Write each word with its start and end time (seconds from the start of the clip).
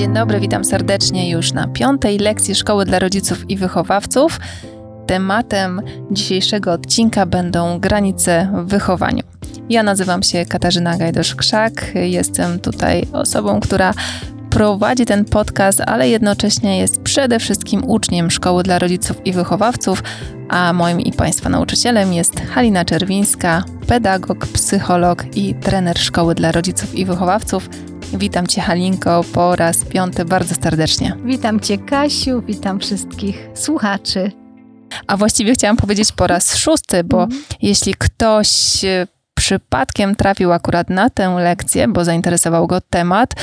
Dzień 0.00 0.14
dobry, 0.14 0.40
witam 0.40 0.64
serdecznie 0.64 1.30
już 1.30 1.52
na 1.52 1.68
piątej 1.68 2.18
lekcji 2.18 2.54
Szkoły 2.54 2.84
dla 2.84 2.98
Rodziców 2.98 3.50
i 3.50 3.56
Wychowawców. 3.56 4.40
Tematem 5.06 5.82
dzisiejszego 6.10 6.72
odcinka 6.72 7.26
będą 7.26 7.78
granice 7.78 8.50
w 8.54 8.70
wychowaniu. 8.70 9.22
Ja 9.70 9.82
nazywam 9.82 10.22
się 10.22 10.46
Katarzyna 10.46 10.98
Gajdosz-Krzak, 10.98 11.94
jestem 11.94 12.58
tutaj 12.60 13.06
osobą, 13.12 13.60
która 13.60 13.94
prowadzi 14.50 15.06
ten 15.06 15.24
podcast, 15.24 15.80
ale 15.80 16.08
jednocześnie 16.08 16.78
jest 16.78 17.02
przede 17.02 17.38
wszystkim 17.38 17.84
uczniem 17.84 18.30
Szkoły 18.30 18.62
dla 18.62 18.78
Rodziców 18.78 19.26
i 19.26 19.32
Wychowawców, 19.32 20.02
a 20.48 20.72
moim 20.72 21.00
i 21.00 21.12
Państwa 21.12 21.48
nauczycielem 21.48 22.12
jest 22.12 22.40
Halina 22.40 22.84
Czerwińska, 22.84 23.64
pedagog, 23.86 24.46
psycholog 24.46 25.36
i 25.36 25.54
trener 25.54 25.98
Szkoły 25.98 26.34
dla 26.34 26.52
Rodziców 26.52 26.94
i 26.94 27.04
Wychowawców. 27.04 27.68
Witam 28.12 28.46
Cię, 28.46 28.60
Halinko, 28.60 29.24
po 29.32 29.56
raz 29.56 29.84
piąty 29.84 30.24
bardzo 30.24 30.54
serdecznie. 30.62 31.16
Witam 31.24 31.60
Cię, 31.60 31.78
Kasiu, 31.78 32.42
witam 32.42 32.80
wszystkich 32.80 33.48
słuchaczy. 33.54 34.32
A 35.06 35.16
właściwie 35.16 35.52
chciałam 35.52 35.76
powiedzieć 35.76 36.12
po 36.12 36.26
raz 36.26 36.56
szósty, 36.56 37.04
bo 37.04 37.22
mm. 37.22 37.42
jeśli 37.62 37.94
ktoś 37.94 38.84
e, 38.84 39.06
przypadkiem 39.34 40.16
trafił 40.16 40.52
akurat 40.52 40.90
na 40.90 41.10
tę 41.10 41.36
lekcję, 41.38 41.88
bo 41.88 42.04
zainteresował 42.04 42.66
go 42.66 42.80
temat, 42.80 43.34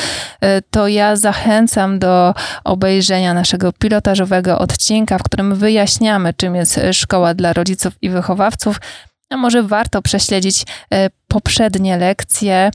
e, 0.42 0.62
to 0.62 0.88
ja 0.88 1.16
zachęcam 1.16 2.00
do 2.00 2.34
obejrzenia 2.64 3.34
naszego 3.34 3.74
pilotażowego 3.74 4.60
odcinka, 4.60 5.18
w 5.18 5.24
którym 5.24 5.56
wyjaśniamy, 5.56 6.34
czym 6.34 6.56
jest 6.56 6.80
szkoła 6.92 7.34
dla 7.34 7.54
rodziców 7.54 7.94
i 8.02 8.10
wychowawców. 8.10 8.82
A 9.30 9.38
może 9.38 9.64
warto 9.64 10.02
prześledzić 10.02 10.66
e, 10.94 11.10
poprzednie 11.28 11.98
lekcje, 11.98 12.72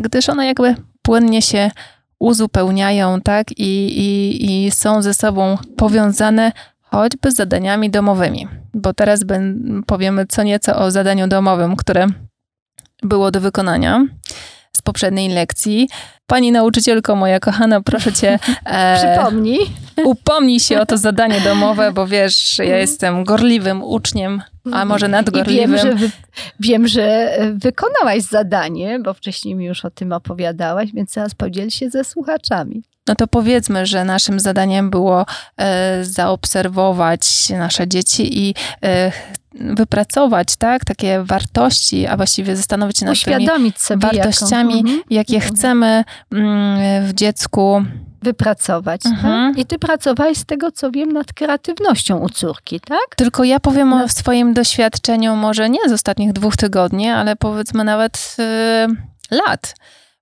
gdyż 0.00 0.28
one 0.28 0.46
jakby 0.46 0.74
płynnie 1.06 1.42
się 1.42 1.70
uzupełniają, 2.18 3.20
tak, 3.20 3.52
i, 3.52 3.98
i, 4.06 4.66
i 4.66 4.70
są 4.70 5.02
ze 5.02 5.14
sobą 5.14 5.58
powiązane 5.76 6.52
choćby 6.82 7.30
z 7.30 7.36
zadaniami 7.36 7.90
domowymi. 7.90 8.48
Bo 8.74 8.94
teraz 8.94 9.24
powiemy 9.86 10.26
co 10.26 10.42
nieco 10.42 10.76
o 10.76 10.90
zadaniu 10.90 11.28
domowym, 11.28 11.76
które 11.76 12.06
było 13.02 13.30
do 13.30 13.40
wykonania 13.40 14.06
z 14.76 14.82
poprzedniej 14.82 15.28
lekcji. 15.28 15.88
Pani 16.26 16.52
nauczycielko 16.52 17.16
moja 17.16 17.40
kochana, 17.40 17.80
proszę 17.80 18.12
cię. 18.12 18.38
E, 18.64 18.96
Przypomnij. 18.96 19.58
Upomnij 20.04 20.60
się 20.60 20.80
o 20.80 20.86
to 20.86 20.98
zadanie 20.98 21.40
domowe, 21.40 21.92
bo 21.92 22.06
wiesz, 22.06 22.58
ja 22.58 22.64
mhm. 22.64 22.80
jestem 22.80 23.24
gorliwym 23.24 23.82
uczniem, 23.82 24.42
a 24.64 24.68
mhm. 24.68 24.88
może 24.88 25.08
nadgorliwym. 25.08 25.74
I 25.74 25.76
wiem, 25.76 25.78
że, 25.78 25.94
wy, 25.94 26.10
wiem, 26.60 26.88
że 26.88 27.36
wykonałaś 27.54 28.22
zadanie, 28.22 28.98
bo 28.98 29.14
wcześniej 29.14 29.54
mi 29.54 29.64
już 29.64 29.84
o 29.84 29.90
tym 29.90 30.12
opowiadałaś, 30.12 30.92
więc 30.92 31.14
teraz 31.14 31.34
podziel 31.34 31.70
się 31.70 31.90
ze 31.90 32.04
słuchaczami. 32.04 32.82
No 33.08 33.14
to 33.14 33.26
powiedzmy, 33.26 33.86
że 33.86 34.04
naszym 34.04 34.40
zadaniem 34.40 34.90
było 34.90 35.26
e, 35.56 36.04
zaobserwować 36.04 37.50
nasze 37.50 37.88
dzieci 37.88 38.48
i 38.48 38.54
e, 38.84 39.12
wypracować, 39.60 40.56
tak, 40.56 40.84
takie 40.84 41.22
wartości, 41.22 42.06
a 42.06 42.16
właściwie 42.16 42.56
zastanowić 42.56 42.98
się 42.98 43.06
nad 43.06 43.18
tymi 43.18 43.72
wartościami, 43.96 44.76
jaką. 44.76 44.88
Mhm. 44.88 45.02
jakie 45.10 45.34
mhm. 45.34 45.54
chcemy 45.54 46.04
mm, 46.32 47.06
w 47.06 47.14
dziecku 47.14 47.82
wypracować. 48.22 49.02
Tak? 49.02 49.12
Mhm. 49.12 49.56
I 49.56 49.66
ty 49.66 49.78
pracowałeś 49.78 50.38
z 50.38 50.44
tego, 50.44 50.72
co 50.72 50.90
wiem, 50.90 51.12
nad 51.12 51.32
kreatywnością 51.32 52.18
u 52.18 52.28
córki, 52.28 52.80
tak? 52.80 53.16
Tylko 53.16 53.44
ja 53.44 53.60
powiem 53.60 53.90
no. 53.90 54.04
o 54.04 54.08
swoim 54.08 54.54
doświadczeniu, 54.54 55.36
może 55.36 55.70
nie 55.70 55.88
z 55.88 55.92
ostatnich 55.92 56.32
dwóch 56.32 56.56
tygodni, 56.56 57.08
ale 57.08 57.36
powiedzmy 57.36 57.84
nawet 57.84 58.36
y, 58.38 59.36
lat. 59.36 59.74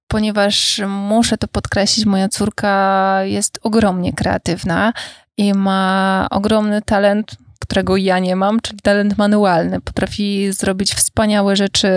Ponieważ 0.08 0.80
muszę 0.88 1.38
to 1.38 1.48
podkreślić, 1.48 2.06
moja 2.06 2.28
córka 2.28 3.18
jest 3.24 3.58
ogromnie 3.62 4.12
kreatywna 4.12 4.92
i 5.36 5.54
ma 5.54 6.26
ogromny 6.30 6.82
talent 6.82 7.36
którego 7.64 7.96
ja 7.96 8.18
nie 8.18 8.36
mam, 8.36 8.60
czyli 8.60 8.78
talent 8.82 9.18
manualny. 9.18 9.80
Potrafi 9.80 10.52
zrobić 10.52 10.94
wspaniałe 10.94 11.56
rzeczy 11.56 11.88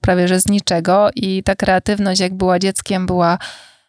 prawie 0.00 0.28
że 0.28 0.40
z 0.40 0.48
niczego 0.48 1.08
i 1.16 1.42
ta 1.42 1.54
kreatywność, 1.54 2.20
jak 2.20 2.34
była 2.34 2.58
dzieckiem, 2.58 3.06
była 3.06 3.38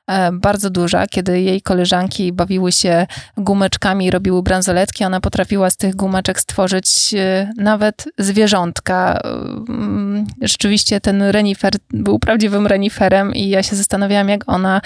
e, 0.08 0.32
bardzo 0.32 0.70
duża, 0.70 1.08
kiedy 1.08 1.42
jej 1.42 1.62
koleżanki 1.62 2.34
bawiły 2.34 2.72
się 2.72 3.08
gumeczkami, 3.38 4.12
robiły 4.12 4.44
bransoletki, 4.44 5.04
ona 5.04 5.22
potrafiła 5.22 5.70
z 5.70 5.78
tych 5.78 5.96
gumeczek 5.96 6.40
stworzyć 6.40 7.14
e, 7.14 7.52
nawet 7.58 8.06
zwierzątka. 8.18 9.22
Mm, 9.70 10.26
rzeczywiście 10.42 11.02
ten 11.02 11.22
renifer 11.22 11.74
był 11.90 12.20
prawdziwym 12.20 12.68
reniferem 12.68 13.36
i 13.36 13.50
ja 13.50 13.64
się 13.64 13.76
zastanawiałam, 13.76 14.30
jak 14.30 14.44
ona 14.48 14.82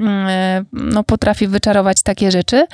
mm, 0.00 0.28
e, 0.28 0.64
no, 0.72 1.04
potrafi 1.04 1.48
wyczarować 1.48 2.02
takie 2.02 2.30
rzeczy. 2.30 2.66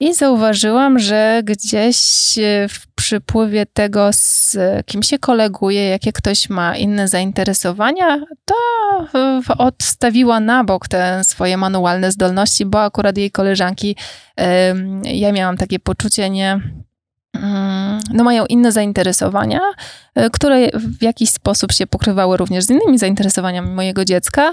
I 0.00 0.14
zauważyłam, 0.14 0.98
że 0.98 1.40
gdzieś 1.44 1.98
e, 2.38 2.68
w 2.68 2.86
przypływie 2.94 3.66
tego, 3.66 4.08
z 4.12 4.56
kim 4.86 5.02
się 5.02 5.18
koleguje, 5.18 5.88
jakie 5.88 6.12
ktoś 6.12 6.48
ma 6.48 6.76
inne 6.76 7.08
zainteresowania, 7.08 8.20
to 8.44 8.54
odstawiła 9.58 10.40
na 10.40 10.64
bok 10.64 10.88
te 10.88 11.24
swoje 11.24 11.56
manualne 11.56 12.12
zdolności, 12.12 12.66
bo 12.66 12.82
akurat 12.82 13.18
jej 13.18 13.30
koleżanki, 13.30 13.96
ja 15.04 15.32
miałam 15.32 15.56
takie 15.56 15.78
poczucie, 15.78 16.30
nie, 16.30 16.60
mm, 17.34 18.00
no 18.12 18.24
mają 18.24 18.46
inne 18.46 18.72
zainteresowania, 18.72 19.60
e, 20.14 20.30
które 20.30 20.68
w 20.74 21.02
jakiś 21.02 21.30
sposób 21.30 21.72
się 21.72 21.86
pokrywały 21.86 22.36
również 22.36 22.64
z 22.64 22.70
innymi 22.70 22.98
zainteresowaniami 22.98 23.70
mojego 23.70 24.04
dziecka, 24.04 24.52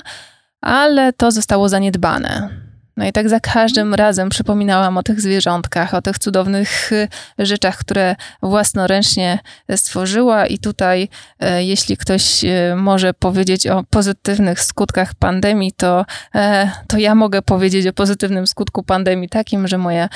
ale 0.62 1.14
to 1.14 1.32
zostało 1.32 1.70
zaniedbane. 1.70 2.50
No 2.98 3.06
i 3.06 3.12
tak 3.12 3.30
za 3.30 3.40
każdym 3.40 3.94
razem 3.94 4.30
przypominałam 4.30 4.98
o 4.98 5.04
tych 5.04 5.22
zwierzątkach, 5.22 5.94
o 5.94 6.02
tych 6.02 6.20
cudownych 6.20 6.92
y, 6.92 7.08
rzeczach, 7.40 7.78
które 7.78 8.16
własnoręcznie 8.42 9.40
stworzyła. 9.76 10.48
I 10.48 10.60
tutaj, 10.60 11.10
e, 11.40 11.64
jeśli 11.64 11.98
ktoś 11.98 12.46
e, 12.46 12.76
może 12.76 13.14
powiedzieć 13.14 13.68
o 13.68 13.84
pozytywnych 13.90 14.62
skutkach 14.62 15.14
pandemii, 15.16 15.72
to, 15.72 16.06
e, 16.36 16.72
to 16.88 16.98
ja 16.98 17.16
mogę 17.16 17.42
powiedzieć 17.42 17.88
o 17.88 17.94
pozytywnym 17.94 18.48
skutku 18.48 18.84
pandemii 18.84 19.30
takim, 19.30 19.68
że 19.68 19.78
moja 19.78 20.10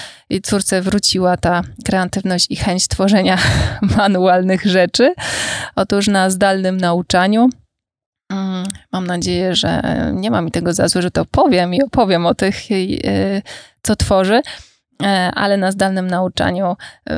córce 0.44 0.82
wróciła 0.82 1.38
ta 1.38 1.62
kreatywność 1.86 2.48
i 2.50 2.56
chęć 2.56 2.88
tworzenia 2.88 3.38
manualnych 3.98 4.66
rzeczy. 4.66 5.14
Otóż 5.76 6.08
na 6.08 6.30
zdalnym 6.30 6.78
nauczaniu. 6.78 7.50
Mm, 8.30 8.68
mam 8.92 9.08
nadzieję, 9.08 9.56
że 9.56 9.82
nie 10.14 10.32
ma 10.32 10.42
mi 10.42 10.52
tego 10.52 10.74
za 10.74 10.88
złe, 10.88 11.02
że 11.02 11.12
to 11.12 11.26
powiem 11.26 11.74
i 11.74 11.84
opowiem 11.84 12.26
o 12.26 12.36
tych, 12.36 12.72
y, 12.72 13.42
co 13.82 13.96
tworzy, 13.96 14.42
e, 15.04 15.32
ale 15.36 15.58
na 15.58 15.72
zdalnym 15.72 16.08
nauczaniu 16.08 16.72
y, 16.72 17.14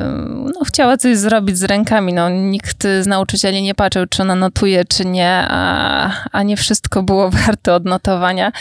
no, 0.54 0.64
chciała 0.66 0.96
coś 0.96 1.16
zrobić 1.16 1.58
z 1.58 1.64
rękami. 1.64 2.12
No, 2.12 2.28
nikt 2.28 2.82
z 3.00 3.06
nauczycieli 3.06 3.62
nie 3.62 3.74
patrzył, 3.74 4.06
czy 4.06 4.22
ona 4.22 4.34
notuje, 4.34 4.84
czy 4.84 5.04
nie, 5.04 5.46
a, 5.48 6.10
a 6.32 6.42
nie 6.42 6.56
wszystko 6.56 7.02
było 7.02 7.30
warte 7.46 7.74
odnotowania, 7.74 8.52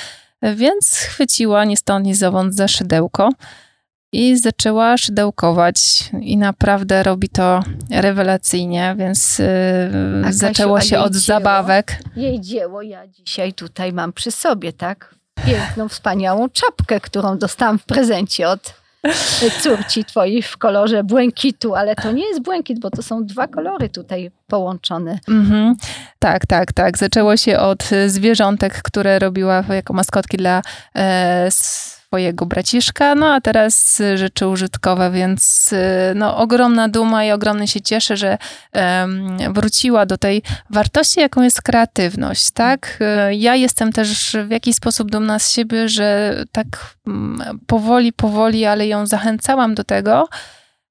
więc 0.41 0.93
chwyciła 0.93 1.65
ni 1.65 1.77
stąd, 1.77 2.05
ni 2.05 2.15
zowąd 2.15 2.55
za 2.55 2.67
szydełko 2.67 3.29
i 4.11 4.37
zaczęła 4.37 4.97
szydełkować 4.97 6.09
i 6.21 6.37
naprawdę 6.37 7.03
robi 7.03 7.29
to 7.29 7.63
rewelacyjnie, 7.91 8.95
więc 8.97 9.39
yy, 9.39 10.33
zaczęło 10.33 10.81
się 10.81 10.99
od 10.99 11.11
dzieło, 11.13 11.39
zabawek. 11.39 11.99
Jej 12.15 12.41
dzieło 12.41 12.81
ja 12.81 13.07
dzisiaj 13.07 13.53
tutaj 13.53 13.93
mam 13.93 14.13
przy 14.13 14.31
sobie, 14.31 14.73
tak? 14.73 15.15
Piękną, 15.45 15.89
wspaniałą 15.89 16.49
czapkę, 16.49 16.99
którą 16.99 17.37
dostałam 17.37 17.79
w 17.79 17.85
prezencie 17.85 18.49
od 18.49 18.73
córci 19.61 20.05
twojej 20.05 20.41
w 20.41 20.57
kolorze 20.57 21.03
błękitu, 21.03 21.75
ale 21.75 21.95
to 21.95 22.11
nie 22.11 22.27
jest 22.27 22.41
błękit, 22.41 22.79
bo 22.79 22.89
to 22.89 23.03
są 23.03 23.25
dwa 23.25 23.47
kolory 23.47 23.89
tutaj 23.89 24.31
połączone. 24.47 25.19
Mm-hmm. 25.29 25.73
Tak, 26.19 26.45
tak, 26.45 26.73
tak. 26.73 26.97
Zaczęło 26.97 27.37
się 27.37 27.59
od 27.59 27.89
zwierzątek, 28.07 28.81
które 28.81 29.19
robiła 29.19 29.63
jako 29.69 29.93
maskotki 29.93 30.37
dla 30.37 30.61
e, 30.95 31.47
swojego 32.07 32.45
braciszka, 32.45 33.15
no 33.15 33.33
a 33.33 33.41
teraz 33.41 34.01
rzeczy 34.15 34.47
użytkowe, 34.47 35.11
więc 35.11 35.73
y, 35.73 35.77
no, 36.15 36.37
ogromna 36.37 36.89
duma 36.89 37.25
i 37.25 37.31
ogromnie 37.31 37.67
się 37.67 37.81
cieszę, 37.81 38.17
że 38.17 38.37
wróciła 39.49 40.05
do 40.05 40.17
tej 40.17 40.41
wartości, 40.69 41.19
jaką 41.19 41.41
jest 41.41 41.61
kreatywność, 41.61 42.51
tak? 42.51 42.99
Y, 43.31 43.35
ja 43.35 43.55
jestem 43.55 43.93
też 43.93 44.37
w 44.47 44.51
jakiś 44.51 44.75
sposób 44.75 45.11
dumna 45.11 45.39
z 45.39 45.51
siebie, 45.51 45.89
że 45.89 46.35
tak 46.51 46.95
mm, 47.07 47.59
powoli, 47.67 48.13
powoli, 48.13 48.65
ale 48.65 48.87
ją 48.87 49.05
zachęcałam 49.05 49.75
do 49.75 49.83
tego, 49.83 50.27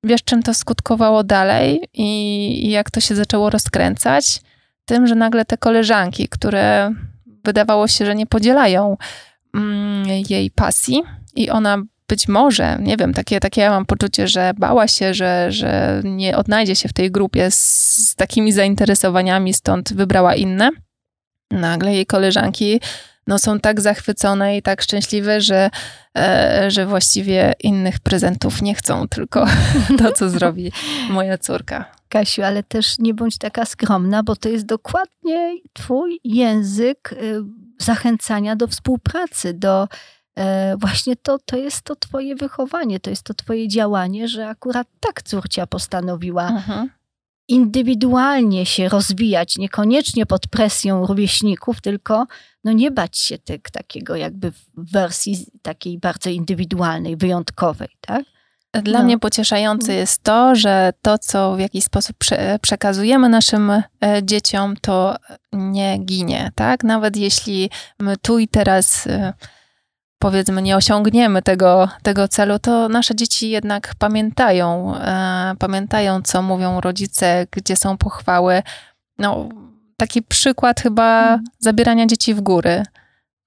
wiesz, 0.04 0.24
czym 0.24 0.42
to 0.42 0.54
skutkowało 0.54 1.24
dalej 1.24 1.88
i, 1.94 2.70
jak 2.70 2.90
to 2.90 3.00
się 3.00 3.14
zaczęło 3.14 3.50
rozkręcać? 3.50 4.40
Tym, 4.84 5.06
że 5.06 5.14
nagle 5.14 5.44
te 5.44 5.56
koleżanki, 5.58 6.28
które 6.28 6.94
wydawało 7.44 7.88
się, 7.88 8.06
że 8.06 8.14
nie 8.14 8.26
podzielają 8.26 8.96
jej 10.28 10.50
pasji 10.50 11.02
i 11.34 11.50
ona 11.50 11.82
być 12.08 12.28
może, 12.28 12.78
nie 12.80 12.96
wiem, 12.96 13.14
takie, 13.14 13.40
takie 13.40 13.60
ja 13.60 13.70
mam 13.70 13.86
poczucie, 13.86 14.28
że 14.28 14.52
bała 14.58 14.88
się, 14.88 15.14
że, 15.14 15.52
że 15.52 16.00
nie 16.04 16.36
odnajdzie 16.36 16.76
się 16.76 16.88
w 16.88 16.92
tej 16.92 17.10
grupie 17.10 17.50
z, 17.50 17.56
z 18.08 18.14
takimi 18.14 18.52
zainteresowaniami, 18.52 19.54
stąd 19.54 19.92
wybrała 19.92 20.34
inne. 20.34 20.70
Nagle 21.50 21.94
jej 21.94 22.06
koleżanki 22.06 22.80
no, 23.26 23.38
są 23.38 23.60
tak 23.60 23.80
zachwycone 23.80 24.56
i 24.56 24.62
tak 24.62 24.82
szczęśliwe, 24.82 25.40
że, 25.40 25.70
e, 26.18 26.70
że 26.70 26.86
właściwie 26.86 27.52
innych 27.62 28.00
prezentów 28.00 28.62
nie 28.62 28.74
chcą, 28.74 29.08
tylko 29.08 29.46
to, 29.98 30.12
co 30.12 30.30
zrobi 30.30 30.72
moja 31.10 31.38
córka. 31.38 31.84
Kasiu, 32.08 32.42
ale 32.42 32.62
też 32.62 32.98
nie 32.98 33.14
bądź 33.14 33.38
taka 33.38 33.64
skromna, 33.64 34.22
bo 34.22 34.36
to 34.36 34.48
jest 34.48 34.66
dokładnie 34.66 35.54
twój 35.72 36.20
język 36.24 37.12
y, 37.12 37.42
zachęcania 37.78 38.56
do 38.56 38.66
współpracy, 38.66 39.54
do 39.54 39.88
e, 40.38 40.76
właśnie 40.76 41.16
to, 41.16 41.38
to 41.38 41.56
jest 41.56 41.82
to 41.82 41.96
twoje 41.96 42.36
wychowanie, 42.36 43.00
to 43.00 43.10
jest 43.10 43.22
to 43.22 43.34
twoje 43.34 43.68
działanie, 43.68 44.28
że 44.28 44.48
akurat 44.48 44.88
tak 45.00 45.22
córcia 45.22 45.66
postanowiła 45.66 46.48
mhm. 46.48 46.90
indywidualnie 47.48 48.66
się 48.66 48.88
rozwijać, 48.88 49.58
niekoniecznie 49.58 50.26
pod 50.26 50.48
presją 50.48 51.06
rówieśników, 51.06 51.80
tylko 51.80 52.26
no 52.64 52.72
nie 52.72 52.90
bać 52.90 53.18
się 53.18 53.38
tych, 53.38 53.62
takiego 53.62 54.16
jakby 54.16 54.52
wersji 54.76 55.46
takiej 55.62 55.98
bardzo 55.98 56.30
indywidualnej, 56.30 57.16
wyjątkowej, 57.16 57.88
tak? 58.00 58.24
Dla 58.82 58.98
no. 58.98 59.04
mnie 59.04 59.18
pocieszające 59.18 59.86
mm. 59.92 60.00
jest 60.00 60.22
to, 60.22 60.54
że 60.54 60.92
to, 61.02 61.18
co 61.18 61.56
w 61.56 61.60
jakiś 61.60 61.84
sposób 61.84 62.16
prze 62.18 62.58
przekazujemy 62.62 63.28
naszym 63.28 63.70
e, 63.70 63.82
dzieciom, 64.22 64.74
to 64.80 65.16
nie 65.52 65.98
ginie, 65.98 66.50
tak? 66.54 66.84
Nawet 66.84 67.16
jeśli 67.16 67.70
my 67.98 68.16
tu 68.16 68.38
i 68.38 68.48
teraz 68.48 69.06
e, 69.06 69.32
powiedzmy 70.18 70.62
nie 70.62 70.76
osiągniemy 70.76 71.42
tego, 71.42 71.88
tego 72.02 72.28
celu, 72.28 72.58
to 72.58 72.88
nasze 72.88 73.14
dzieci 73.14 73.50
jednak 73.50 73.94
pamiętają, 73.98 74.96
e, 74.96 75.54
pamiętają, 75.58 76.22
co 76.22 76.42
mówią 76.42 76.80
rodzice, 76.80 77.46
gdzie 77.50 77.76
są 77.76 77.98
pochwały. 77.98 78.62
No, 79.18 79.48
taki 79.96 80.22
przykład 80.22 80.80
chyba 80.80 81.28
mm. 81.28 81.44
zabierania 81.58 82.06
dzieci 82.06 82.34
w 82.34 82.40
góry 82.40 82.82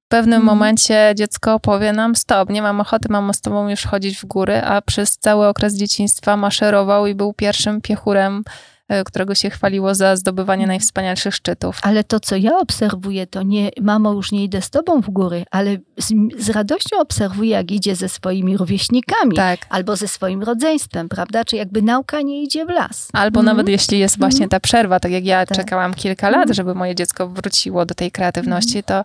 pewnym 0.09 0.41
mm. 0.41 0.45
momencie 0.45 1.13
dziecko 1.15 1.59
powie 1.59 1.93
nam 1.93 2.15
stop, 2.15 2.49
nie 2.49 2.61
mam 2.61 2.81
ochoty, 2.81 3.07
mam 3.09 3.33
z 3.33 3.41
tobą 3.41 3.69
już 3.69 3.83
chodzić 3.83 4.17
w 4.17 4.25
góry, 4.25 4.61
a 4.63 4.81
przez 4.81 5.17
cały 5.17 5.47
okres 5.47 5.75
dzieciństwa 5.75 6.37
maszerował 6.37 7.07
i 7.07 7.15
był 7.15 7.33
pierwszym 7.33 7.81
piechurem 7.81 8.43
e, 8.87 9.03
którego 9.03 9.35
się 9.35 9.49
chwaliło 9.49 9.95
za 9.95 10.15
zdobywanie 10.15 10.63
mhm. 10.63 10.67
najwspanialszych 10.67 11.35
szczytów. 11.35 11.79
Ale 11.81 12.03
to, 12.03 12.19
co 12.19 12.35
ja 12.35 12.57
obserwuję, 12.57 13.27
to 13.27 13.43
nie, 13.43 13.69
mamo, 13.81 14.13
już 14.13 14.31
nie 14.31 14.43
idę 14.43 14.61
z 14.61 14.69
tobą 14.69 15.01
w 15.01 15.09
góry, 15.09 15.43
ale 15.51 15.77
z, 15.97 16.13
z 16.37 16.49
radością 16.49 16.99
obserwuję, 16.99 17.49
jak 17.49 17.71
idzie 17.71 17.95
ze 17.95 18.09
swoimi 18.09 18.57
rówieśnikami. 18.57 19.35
Tak. 19.35 19.59
Albo 19.69 19.95
ze 19.95 20.07
swoim 20.07 20.43
rodzeństwem, 20.43 21.09
prawda? 21.09 21.45
Czy 21.45 21.55
jakby 21.55 21.81
nauka 21.81 22.21
nie 22.21 22.43
idzie 22.43 22.65
w 22.65 22.69
las. 22.69 23.09
Albo 23.13 23.39
mm. 23.39 23.45
nawet 23.45 23.69
jeśli 23.69 23.99
jest 23.99 24.19
właśnie 24.19 24.47
ta 24.47 24.59
przerwa, 24.59 24.99
tak 24.99 25.11
jak 25.11 25.25
ja 25.25 25.45
tak. 25.45 25.57
czekałam 25.57 25.93
kilka 25.93 26.29
lat, 26.29 26.49
żeby 26.49 26.75
moje 26.75 26.95
dziecko 26.95 27.27
wróciło 27.27 27.85
do 27.85 27.95
tej 27.95 28.11
kreatywności, 28.11 28.83
to 28.83 29.03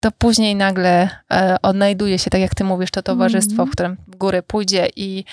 to 0.00 0.10
później 0.10 0.56
nagle 0.56 1.08
e, 1.32 1.56
odnajduje 1.62 2.18
się, 2.18 2.30
tak 2.30 2.40
jak 2.40 2.54
ty 2.54 2.64
mówisz, 2.64 2.90
to 2.90 3.02
towarzystwo, 3.02 3.62
mm. 3.62 3.66
w 3.66 3.72
którym 3.72 3.96
w 4.08 4.16
górę 4.16 4.42
pójdzie 4.42 4.88
i, 4.96 5.24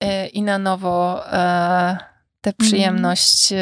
e, 0.00 0.26
i 0.26 0.42
na 0.42 0.58
nowo 0.58 1.26
e, 1.32 1.96
tę 2.40 2.50
mhm. 2.50 2.54
przyjemność 2.58 3.54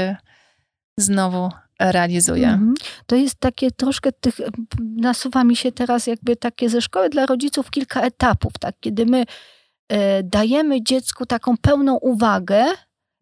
znowu 0.96 1.50
realizuje. 1.80 2.48
Mm. 2.48 2.74
To 3.06 3.16
jest 3.16 3.40
takie 3.40 3.70
troszkę 3.70 4.12
tych, 4.12 4.40
nasuwa 4.80 5.44
mi 5.44 5.56
się 5.56 5.72
teraz 5.72 6.06
jakby 6.06 6.36
takie 6.36 6.68
ze 6.68 6.82
szkoły 6.82 7.08
dla 7.08 7.26
rodziców 7.26 7.70
kilka 7.70 8.00
etapów, 8.00 8.52
tak, 8.60 8.74
kiedy 8.80 9.06
my 9.06 9.24
dajemy 10.24 10.82
dziecku 10.82 11.26
taką 11.26 11.56
pełną 11.56 11.94
uwagę, 11.94 12.64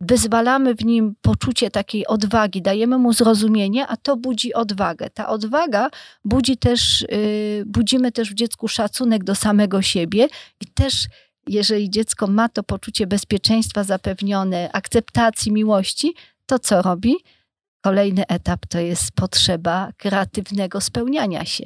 wyzwalamy 0.08 0.74
w 0.74 0.84
nim 0.84 1.14
poczucie 1.22 1.70
takiej 1.70 2.06
odwagi, 2.06 2.62
dajemy 2.62 2.98
mu 2.98 3.12
zrozumienie, 3.12 3.86
a 3.86 3.96
to 3.96 4.16
budzi 4.16 4.54
odwagę. 4.54 5.10
Ta 5.10 5.28
odwaga 5.28 5.90
budzi 6.24 6.56
też, 6.56 7.00
yy, 7.00 7.64
budzimy 7.66 8.12
też 8.12 8.30
w 8.30 8.34
dziecku 8.34 8.68
szacunek 8.68 9.24
do 9.24 9.34
samego 9.34 9.82
siebie 9.82 10.28
i 10.60 10.66
też 10.66 11.06
jeżeli 11.46 11.90
dziecko 11.90 12.26
ma 12.26 12.48
to 12.48 12.62
poczucie 12.62 13.06
bezpieczeństwa 13.06 13.84
zapewnione, 13.84 14.70
akceptacji, 14.72 15.52
miłości, 15.52 16.14
to 16.46 16.58
co 16.58 16.82
robi? 16.82 17.16
Kolejny 17.84 18.26
etap 18.28 18.66
to 18.66 18.78
jest 18.78 19.12
potrzeba 19.12 19.90
kreatywnego 19.96 20.80
spełniania 20.80 21.44
się. 21.44 21.64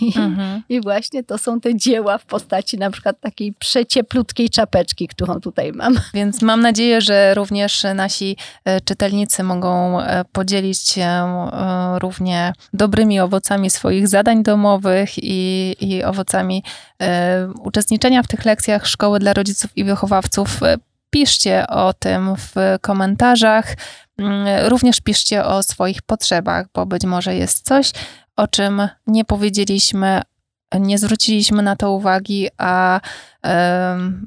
I, 0.00 0.18
mhm. 0.18 0.62
I, 0.68 0.80
właśnie 0.80 1.24
to 1.24 1.38
są 1.38 1.60
te 1.60 1.76
dzieła 1.76 2.18
w 2.18 2.24
postaci 2.24 2.78
na 2.78 2.90
przykład 2.90 3.20
takiej 3.20 3.52
przecieplutkiej 3.52 4.50
czapeczki, 4.50 5.08
którą 5.08 5.40
tutaj 5.40 5.72
mam. 5.72 6.00
Więc 6.14 6.42
mam 6.42 6.60
nadzieję, 6.60 7.00
że 7.00 7.34
również 7.34 7.82
nasi 7.94 8.36
e, 8.64 8.80
czytelnicy 8.80 9.42
mogą 9.42 10.00
e, 10.00 10.24
podzielić 10.32 10.78
się 10.78 11.02
e, 11.02 11.98
równie 11.98 12.52
dobrymi 12.72 13.20
owocami 13.20 13.70
swoich 13.70 14.08
zadań 14.08 14.42
domowych 14.42 15.10
i, 15.16 15.76
i 15.80 16.04
owocami 16.04 16.62
uczestniczenia 17.62 18.22
w 18.22 18.28
tych 18.28 18.44
lekcjach 18.44 18.86
szkoły 18.86 19.18
dla 19.18 19.32
rodziców 19.32 19.76
i 19.76 19.84
wychowawców 19.84 20.60
piszcie 21.16 21.66
o 21.66 21.92
tym 21.92 22.36
w 22.36 22.54
komentarzach. 22.80 23.76
Mm, 24.18 24.66
również 24.68 25.00
piszcie 25.00 25.44
o 25.44 25.62
swoich 25.62 26.02
potrzebach, 26.02 26.66
bo 26.74 26.86
być 26.86 27.04
może 27.04 27.34
jest 27.34 27.66
coś, 27.66 27.92
o 28.36 28.48
czym 28.48 28.88
nie 29.06 29.24
powiedzieliśmy, 29.24 30.22
nie 30.80 30.98
zwróciliśmy 30.98 31.62
na 31.62 31.76
to 31.76 31.92
uwagi, 31.92 32.48
a 32.58 33.00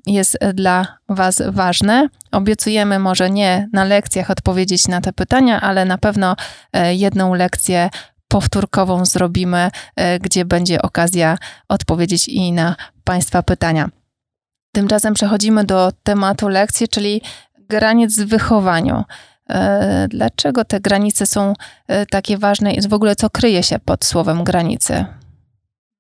jest 0.05 0.37
dla 0.53 0.97
Was 1.09 1.41
ważne. 1.47 2.07
Obiecujemy 2.31 2.99
może 2.99 3.29
nie 3.29 3.69
na 3.73 3.83
lekcjach 3.83 4.29
odpowiedzieć 4.29 4.87
na 4.87 5.01
te 5.01 5.13
pytania, 5.13 5.61
ale 5.61 5.85
na 5.85 5.97
pewno 5.97 6.35
e, 6.73 6.95
jedną 6.95 7.33
lekcję 7.33 7.89
powtórkową 8.27 9.05
zrobimy, 9.05 9.71
e, 9.95 10.19
gdzie 10.19 10.45
będzie 10.45 10.81
okazja 10.81 11.37
odpowiedzieć 11.67 12.27
i 12.27 12.51
na 12.51 12.75
Państwa 13.03 13.43
pytania. 13.43 13.89
Tymczasem 14.71 15.13
przechodzimy 15.13 15.63
do 15.63 15.91
tematu 16.03 16.47
lekcji, 16.47 16.87
czyli 16.87 17.21
granic 17.69 18.19
w 18.19 18.25
wychowaniu. 18.25 19.03
E, 19.49 20.07
dlaczego 20.07 20.65
te 20.65 20.79
granice 20.79 21.25
są 21.25 21.53
e, 21.87 22.05
takie 22.05 22.37
ważne 22.37 22.73
i 22.73 22.87
w 22.87 22.93
ogóle 22.93 23.15
co 23.15 23.29
kryje 23.29 23.63
się 23.63 23.79
pod 23.79 24.05
słowem 24.05 24.43
granice 24.43 25.05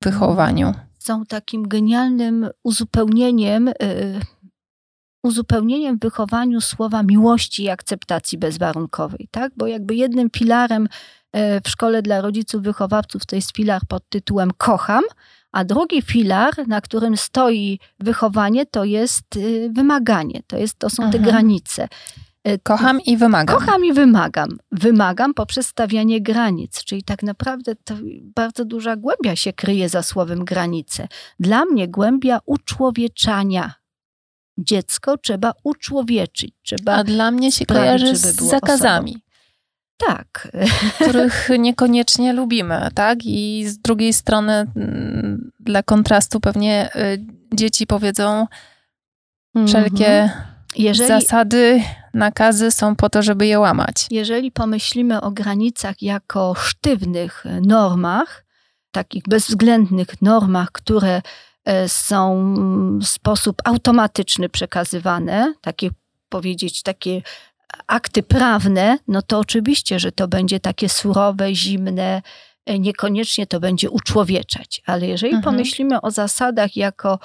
w 0.01 0.05
wychowaniu? 0.05 0.73
Są 0.99 1.25
takim 1.25 1.67
genialnym 1.67 2.49
uzupełnieniem, 2.63 3.67
e, 3.67 3.73
uzupełnieniem 5.23 5.97
w 5.97 6.01
wychowaniu 6.01 6.61
słowa 6.61 7.03
miłości 7.03 7.63
i 7.63 7.69
akceptacji 7.69 8.37
bezwarunkowej, 8.37 9.27
tak? 9.31 9.51
Bo 9.57 9.67
jakby 9.67 9.95
jednym 9.95 10.29
filarem 10.29 10.87
w 11.65 11.69
szkole 11.69 12.01
dla 12.01 12.21
rodziców 12.21 12.61
wychowawców 12.61 13.25
to 13.25 13.35
jest 13.35 13.55
filar 13.55 13.81
pod 13.87 14.09
tytułem 14.09 14.51
kocham, 14.57 15.03
a 15.51 15.63
drugi 15.63 16.01
filar, 16.01 16.67
na 16.67 16.81
którym 16.81 17.17
stoi 17.17 17.79
wychowanie, 17.99 18.65
to 18.65 18.83
jest 18.83 19.35
y, 19.35 19.69
wymaganie, 19.73 20.41
to, 20.47 20.57
jest, 20.57 20.79
to 20.79 20.89
są 20.89 21.11
te 21.11 21.17
mhm. 21.17 21.23
granice. 21.23 21.87
Y, 22.47 22.59
kocham 22.63 23.01
i 23.01 23.17
wymagam. 23.17 23.59
Kocham 23.59 23.85
i 23.85 23.93
wymagam. 23.93 24.57
Wymagam 24.71 25.33
poprzez 25.33 25.67
stawianie 25.67 26.21
granic, 26.21 26.83
czyli 26.83 27.03
tak 27.03 27.23
naprawdę 27.23 27.75
bardzo 28.35 28.65
duża 28.65 28.95
głębia 28.95 29.35
się 29.35 29.53
kryje 29.53 29.89
za 29.89 30.03
słowem 30.03 30.45
granice. 30.45 31.07
Dla 31.39 31.65
mnie 31.65 31.87
głębia 31.87 32.39
uczłowieczania. 32.45 33.73
Dziecko 34.57 35.17
trzeba 35.17 35.53
uczłowieczyć. 35.63 36.53
Trzeba 36.63 36.95
A 36.95 37.03
dla 37.03 37.31
mnie 37.31 37.51
się 37.51 37.65
kojarzy 37.65 38.15
z 38.15 38.35
zakazami. 38.35 39.11
Osobą. 39.11 39.28
Tak. 40.07 40.47
Których 40.95 41.49
niekoniecznie 41.59 42.33
lubimy, 42.33 42.89
tak? 42.95 43.19
I 43.25 43.65
z 43.67 43.79
drugiej 43.79 44.13
strony, 44.13 44.53
mm, 44.53 45.51
dla 45.59 45.83
kontrastu, 45.83 46.39
pewnie 46.39 46.89
y, 46.95 47.25
dzieci 47.53 47.87
powiedzą, 47.87 48.47
wszelkie 49.67 50.07
mhm. 50.07 50.41
jeżeli, 50.75 51.09
zasady, 51.09 51.83
nakazy 52.13 52.71
są 52.71 52.95
po 52.95 53.09
to, 53.09 53.21
żeby 53.21 53.47
je 53.47 53.59
łamać. 53.59 54.07
Jeżeli 54.11 54.51
pomyślimy 54.51 55.21
o 55.21 55.31
granicach 55.31 56.01
jako 56.01 56.55
sztywnych 56.55 57.43
normach, 57.61 58.45
takich 58.91 59.23
bezwzględnych 59.27 60.21
normach, 60.21 60.71
które 60.71 61.21
e, 61.65 61.89
są 61.89 62.53
w 63.01 63.05
sposób 63.05 63.61
automatyczny 63.65 64.49
przekazywane, 64.49 65.53
takie 65.61 65.89
powiedzieć, 66.29 66.83
takie 66.83 67.21
akty 67.87 68.23
prawne, 68.23 68.97
no 69.07 69.21
to 69.21 69.39
oczywiście, 69.39 69.99
że 69.99 70.11
to 70.11 70.27
będzie 70.27 70.59
takie 70.59 70.89
surowe, 70.89 71.55
zimne, 71.55 72.21
e, 72.65 72.79
niekoniecznie 72.79 73.47
to 73.47 73.59
będzie 73.59 73.89
uczłowieczać. 73.89 74.81
Ale 74.85 75.07
jeżeli 75.07 75.35
mhm. 75.35 75.53
pomyślimy 75.53 76.01
o 76.01 76.11
zasadach 76.11 76.77
jako 76.77 77.19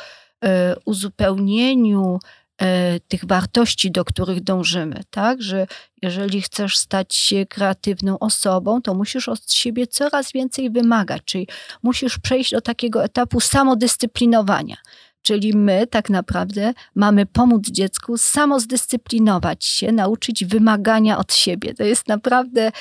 e, 0.44 0.76
uzupełnieniu 0.84 2.18
e, 2.62 3.00
tych 3.00 3.24
wartości, 3.24 3.90
do 3.90 4.04
których 4.04 4.40
dążymy, 4.40 5.00
tak? 5.10 5.42
Że 5.42 5.66
jeżeli 6.02 6.42
chcesz 6.42 6.76
stać 6.76 7.14
się 7.14 7.46
kreatywną 7.46 8.18
osobą, 8.18 8.82
to 8.82 8.94
musisz 8.94 9.28
od 9.28 9.52
siebie 9.52 9.86
coraz 9.86 10.32
więcej 10.32 10.70
wymagać, 10.70 11.22
czyli 11.24 11.48
musisz 11.82 12.18
przejść 12.18 12.50
do 12.50 12.60
takiego 12.60 13.04
etapu 13.04 13.40
samodyscyplinowania. 13.40 14.76
Czyli 15.24 15.56
my 15.56 15.86
tak 15.86 16.10
naprawdę 16.10 16.74
mamy 16.94 17.26
pomóc 17.26 17.66
dziecku 17.70 18.18
samozdyscyplinować 18.18 19.64
się, 19.64 19.92
nauczyć 19.92 20.44
wymagania 20.44 21.18
od 21.18 21.34
siebie. 21.34 21.74
To 21.74 21.84
jest 21.84 22.08
naprawdę, 22.08 22.72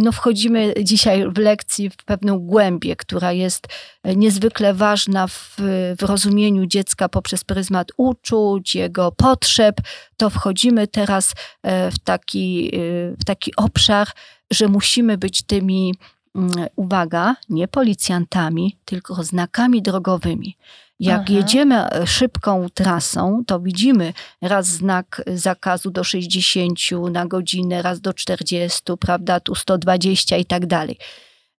no 0.00 0.12
wchodzimy 0.12 0.74
dzisiaj 0.82 1.32
w 1.32 1.38
lekcji 1.38 1.90
w 1.90 1.96
pewną 1.96 2.38
głębię, 2.38 2.96
która 2.96 3.32
jest 3.32 3.66
niezwykle 4.04 4.74
ważna 4.74 5.26
w, 5.26 5.56
w 5.98 6.02
rozumieniu 6.02 6.66
dziecka 6.66 7.08
poprzez 7.08 7.44
pryzmat 7.44 7.88
uczuć, 7.96 8.74
jego 8.74 9.12
potrzeb. 9.12 9.80
To 10.16 10.30
wchodzimy 10.30 10.86
teraz 10.86 11.34
e, 11.62 11.90
w 11.90 11.98
taki, 11.98 12.66
e, 12.66 12.78
w 13.20 13.24
taki 13.26 13.56
obszar, 13.56 14.08
że 14.50 14.68
musimy 14.68 15.18
być 15.18 15.42
tymi, 15.42 15.94
mm, 16.34 16.50
uwaga, 16.76 17.36
nie 17.48 17.68
policjantami, 17.68 18.76
tylko 18.84 19.24
znakami 19.24 19.82
drogowymi. 19.82 20.56
Jak 21.00 21.20
Aha. 21.20 21.32
jedziemy 21.32 21.90
e, 21.90 22.06
szybką 22.06 22.66
trasą, 22.74 23.42
to 23.46 23.60
widzimy 23.60 24.12
raz 24.42 24.66
znak 24.66 25.22
zakazu 25.26 25.90
do 25.90 26.04
60 26.04 26.78
na 27.10 27.26
godzinę, 27.26 27.82
raz 27.82 28.00
do 28.00 28.14
40, 28.14 28.82
prawda, 29.00 29.40
tu 29.40 29.54
120 29.54 30.36
i 30.36 30.44
tak 30.44 30.66
dalej. 30.66 30.98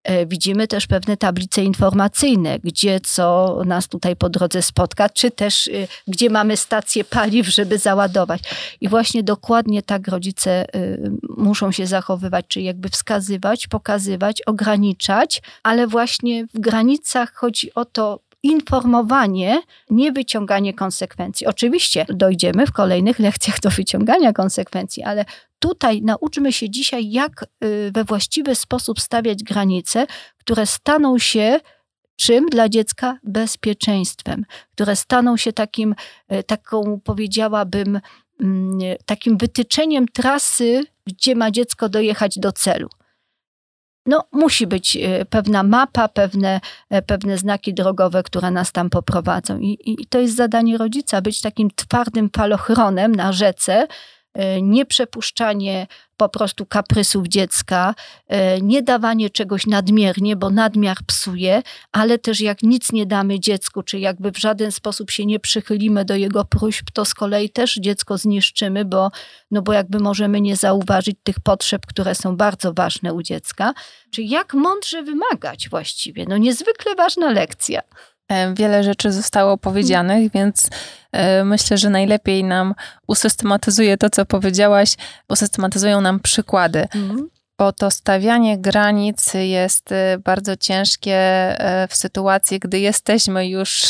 E, 0.03 0.25
widzimy 0.25 0.67
też 0.67 0.88
pewne 0.88 1.17
tablice 1.17 1.63
informacyjne, 1.63 2.60
gdzie 2.60 3.00
co 3.00 3.58
nas 3.65 3.88
tutaj 3.88 4.15
po 4.15 4.29
drodze 4.29 4.62
spotka, 4.62 5.10
czy 5.10 5.31
też 5.31 5.67
e, 5.67 5.72
gdzie 6.08 6.29
mamy 6.29 6.58
stację 6.58 7.03
paliw, 7.03 7.48
żeby 7.48 7.77
załadować. 7.77 8.41
I 8.81 8.89
właśnie 8.89 9.24
dokładnie 9.24 9.84
tak 9.84 10.08
rodzice 10.08 10.65
muszą 11.38 11.72
się 11.72 11.88
zachowywać, 11.88 12.46
czyli 12.48 12.65
jakby 12.65 12.89
wskazywać, 12.89 13.67
pokazywać, 13.67 14.41
ograniczać, 14.41 15.41
ale 15.63 15.88
właśnie 15.88 16.46
w 16.53 16.60
granicach 16.60 17.34
chodzi 17.34 17.74
o 17.74 17.86
to, 17.86 18.19
informowanie, 18.43 19.62
nie 19.89 20.12
wyciąganie 20.12 20.74
konsekwencji. 20.74 21.48
Oczywiście 21.48 22.05
dojdziemy 22.10 22.67
w 22.67 22.72
kolejnych 22.72 23.19
lekcjach 23.29 23.60
do 23.60 23.69
wyciągania 23.69 24.34
konsekwencji, 24.34 25.03
ale 25.03 25.25
tutaj 25.60 26.01
nauczmy 26.01 26.53
się 26.53 26.69
dzisiaj, 26.69 27.12
jak 27.12 27.46
y, 27.63 27.91
we 27.93 28.03
właściwy 28.03 28.55
sposób 28.55 29.00
stawiać 29.00 29.43
granice, 29.43 30.08
które 30.38 30.65
staną 30.65 31.17
się 31.17 31.60
czym 32.15 32.46
dla 32.46 32.69
dziecka 32.69 33.17
bezpieczeństwem, 33.24 34.46
które 34.72 34.96
staną 34.96 35.38
się 35.38 35.53
takim, 35.53 35.96
y, 36.34 36.43
taką 36.43 37.00
powiedziałabym, 37.03 38.00
mm, 38.41 38.79
takim 39.05 39.38
wytyczeniem 39.38 40.05
trasy, 40.08 40.84
gdzie 41.08 41.36
ma 41.36 41.51
dziecko 41.51 41.89
dojechać 41.89 42.39
do 42.39 42.51
celu 42.51 42.89
no, 44.09 44.23
musi 44.31 44.67
być 44.67 44.95
e, 44.95 45.25
pewna 45.25 45.63
mapa, 45.63 46.07
pewne, 46.07 46.59
e, 46.89 47.01
pewne 47.01 47.37
znaki 47.37 47.73
drogowe, 47.73 48.23
które 48.23 48.51
nas 48.51 48.71
tam 48.71 48.89
poprowadzą. 48.89 49.59
I, 49.59 49.77
I 49.85 50.07
to 50.07 50.19
jest 50.19 50.35
zadanie 50.35 50.77
rodzica, 50.77 51.21
być 51.21 51.41
takim 51.41 51.69
twardym 51.75 52.29
falochronem 52.35 53.15
na 53.15 53.33
rzece, 53.33 53.87
nieprzepuszczanie 54.62 55.88
po 56.19 56.29
prostu 56.29 56.65
kaprysów 56.65 57.27
dziecka, 57.27 57.96
e, 58.27 58.62
nie 58.62 58.84
dawanie 58.84 59.29
czegoś 59.29 59.67
nadmiernie, 59.67 60.36
bo 60.36 60.50
nadmiar 60.50 60.98
psuje, 61.08 61.62
ale 61.91 62.17
też 62.17 62.41
jak 62.41 62.63
nic 62.63 62.91
nie 62.91 63.05
damy 63.05 63.39
dziecku, 63.39 63.84
czy 63.84 64.00
jakby 64.00 64.31
w 64.31 64.38
żaden 64.38 64.72
sposób 64.72 65.12
się 65.12 65.25
nie 65.25 65.39
przychylimy 65.39 66.05
do 66.05 66.15
jego 66.15 66.46
próśb, 66.46 66.86
to 66.93 67.05
z 67.05 67.13
kolei 67.13 67.50
też 67.50 67.75
dziecko 67.75 68.17
zniszczymy, 68.17 68.86
bo, 68.86 69.12
no 69.51 69.62
bo 69.62 69.74
jakby 69.74 70.00
możemy 70.00 70.41
nie 70.41 70.55
zauważyć 70.55 71.17
tych 71.24 71.39
potrzeb, 71.39 71.86
które 71.86 72.15
są 72.15 72.38
bardzo 72.38 72.74
ważne 72.74 73.13
u 73.13 73.22
dziecka. 73.22 73.74
Czyli 74.12 74.29
jak 74.29 74.53
mądrze 74.53 75.03
wymagać 75.03 75.69
właściwie? 75.69 76.25
No 76.29 76.38
niezwykle 76.38 76.96
ważna 76.96 77.31
lekcja. 77.31 77.81
E, 78.29 78.53
wiele 78.53 78.83
rzeczy 78.83 79.12
zostało 79.12 79.57
powiedzianych, 79.57 80.31
więc 80.31 80.69
e, 81.12 81.43
myślę, 81.43 81.77
że 81.77 81.89
najlepiej 81.89 82.43
nam 82.43 82.74
usystematyzuje 83.07 83.98
to, 83.98 84.09
co 84.09 84.25
powiedziałaś, 84.25 84.95
usystematyzują 85.29 86.01
nam 86.01 86.19
przykłady. 86.19 86.79
Mhm. 86.81 87.29
Bo 87.57 87.74
to 87.74 87.91
stawianie 87.91 88.57
granic 88.57 89.33
jest 89.33 89.91
e, 89.91 90.17
bardzo 90.24 90.57
ciężkie 90.57 91.19
w 91.89 91.95
sytuacji, 91.95 92.59
gdy 92.59 92.79
jesteśmy 92.79 93.48
już, 93.50 93.83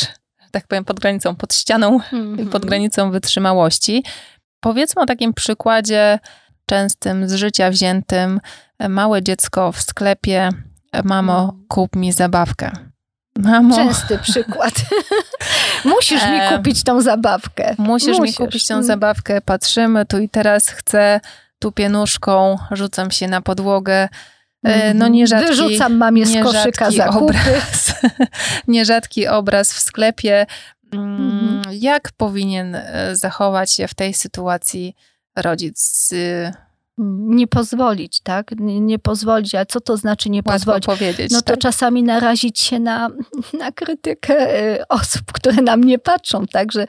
tak 0.50 0.66
powiem, 0.66 0.84
pod 0.84 1.00
granicą, 1.00 1.36
pod 1.36 1.54
ścianą, 1.54 2.00
mhm. 2.12 2.48
pod 2.48 2.66
granicą 2.66 3.10
wytrzymałości. 3.10 4.04
Powiedzmy 4.60 5.02
o 5.02 5.06
takim 5.06 5.34
przykładzie 5.34 6.18
częstym 6.66 7.28
z 7.28 7.34
życia 7.34 7.70
wziętym. 7.70 8.40
Małe 8.88 9.22
dziecko 9.22 9.72
w 9.72 9.80
sklepie, 9.80 10.48
mamo, 11.04 11.40
mhm. 11.40 11.64
kup 11.68 11.96
mi 11.96 12.12
zabawkę. 12.12 12.89
Mamo. 13.40 13.76
Częsty 13.76 14.18
przykład. 14.18 14.72
Musisz 15.84 16.22
mi 16.22 16.56
kupić 16.56 16.84
tą 16.84 17.00
zabawkę. 17.00 17.74
Musisz, 17.78 18.18
Musisz, 18.18 18.20
mi 18.20 18.46
kupić 18.46 18.66
tą 18.66 18.82
zabawkę. 18.82 19.40
Patrzymy 19.40 20.06
tu 20.06 20.18
i 20.18 20.28
teraz 20.28 20.68
chcę, 20.68 21.20
tu 21.58 21.72
pienuszką, 21.72 22.58
rzucam 22.70 23.10
się 23.10 23.28
na 23.28 23.40
podłogę. 23.40 24.08
E, 24.64 24.86
no 24.86 24.90
mhm. 24.90 25.12
nierzadki, 25.12 25.46
Wyrzucam 25.46 25.96
mamie 25.96 26.26
z 26.26 26.42
koszyka 26.42 26.90
zakupy. 26.90 27.18
Obraz, 27.24 27.92
nierzadki 28.68 29.28
obraz 29.28 29.72
w 29.72 29.80
sklepie. 29.80 30.46
Mm, 30.92 31.58
mhm. 31.58 31.76
Jak 31.80 32.12
powinien 32.16 32.74
e, 32.74 33.16
zachować 33.16 33.72
się 33.72 33.88
w 33.88 33.94
tej 33.94 34.14
sytuacji 34.14 34.96
rodzic? 35.36 36.10
Nie 37.08 37.46
pozwolić, 37.46 38.20
tak? 38.20 38.50
Nie, 38.58 38.80
nie, 38.80 38.98
pozwolić, 38.98 39.54
ale 39.54 39.66
co 39.66 39.80
to 39.80 39.96
znaczy 39.96 40.30
nie 40.30 40.38
Łatwo 40.38 40.52
pozwolić? 40.52 40.86
powiedzieć. 40.86 41.32
No 41.32 41.42
to 41.42 41.52
tak? 41.52 41.58
czasami 41.58 42.02
narazić 42.02 42.60
się 42.60 42.80
na, 42.80 43.08
na 43.60 43.72
krytykę 43.72 44.60
y, 44.74 44.88
osób, 44.88 45.32
które 45.32 45.62
na 45.62 45.76
mnie 45.76 45.98
patrzą, 45.98 46.46
także 46.46 46.86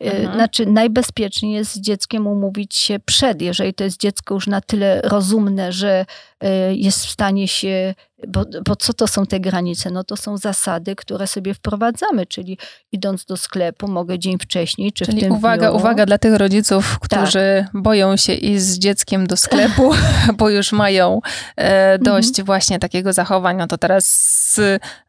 Mhm. 0.00 0.34
Znaczy, 0.34 0.66
najbezpieczniej 0.66 1.52
jest 1.52 1.74
z 1.74 1.80
dzieckiem 1.80 2.26
umówić 2.26 2.74
się 2.74 2.98
przed, 3.04 3.42
jeżeli 3.42 3.74
to 3.74 3.84
jest 3.84 4.00
dziecko 4.00 4.34
już 4.34 4.46
na 4.46 4.60
tyle 4.60 5.00
rozumne, 5.00 5.72
że 5.72 6.06
y, 6.44 6.48
jest 6.74 7.06
w 7.06 7.10
stanie 7.10 7.48
się. 7.48 7.94
Bo, 8.28 8.44
bo 8.64 8.76
co 8.76 8.92
to 8.92 9.08
są 9.08 9.26
te 9.26 9.40
granice? 9.40 9.90
No 9.90 10.04
to 10.04 10.16
są 10.16 10.36
zasady, 10.36 10.96
które 10.96 11.26
sobie 11.26 11.54
wprowadzamy, 11.54 12.26
czyli 12.26 12.58
idąc 12.92 13.24
do 13.24 13.36
sklepu, 13.36 13.88
mogę 13.88 14.18
dzień 14.18 14.38
wcześniej, 14.38 14.92
czy 14.92 15.06
czyli 15.06 15.18
w 15.18 15.20
tym 15.20 15.32
uwaga, 15.32 15.68
dniu. 15.70 15.78
uwaga 15.78 16.06
dla 16.06 16.18
tych 16.18 16.34
rodziców, 16.34 16.98
którzy 16.98 17.64
tak. 17.72 17.82
boją 17.82 18.16
się 18.16 18.32
iść 18.32 18.62
z 18.62 18.78
dzieckiem 18.78 19.26
do 19.26 19.36
sklepu, 19.36 19.92
bo 20.38 20.50
już 20.50 20.72
mają 20.72 21.20
e, 21.56 21.98
dość 21.98 22.28
mhm. 22.28 22.46
właśnie 22.46 22.78
takiego 22.78 23.12
zachowania. 23.12 23.58
No 23.58 23.66
to 23.66 23.78
teraz 23.78 24.60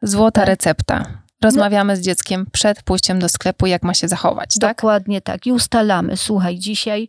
złota 0.02 0.40
tak. 0.40 0.48
recepta 0.48 1.25
rozmawiamy 1.42 1.92
no. 1.92 1.96
z 1.96 2.00
dzieckiem 2.00 2.46
przed 2.52 2.82
pójściem 2.82 3.18
do 3.18 3.28
sklepu, 3.28 3.66
jak 3.66 3.82
ma 3.82 3.94
się 3.94 4.08
zachować, 4.08 4.54
tak? 4.60 4.76
Dokładnie 4.76 5.20
tak. 5.20 5.46
I 5.46 5.52
ustalamy, 5.52 6.16
słuchaj, 6.16 6.58
dzisiaj 6.58 7.08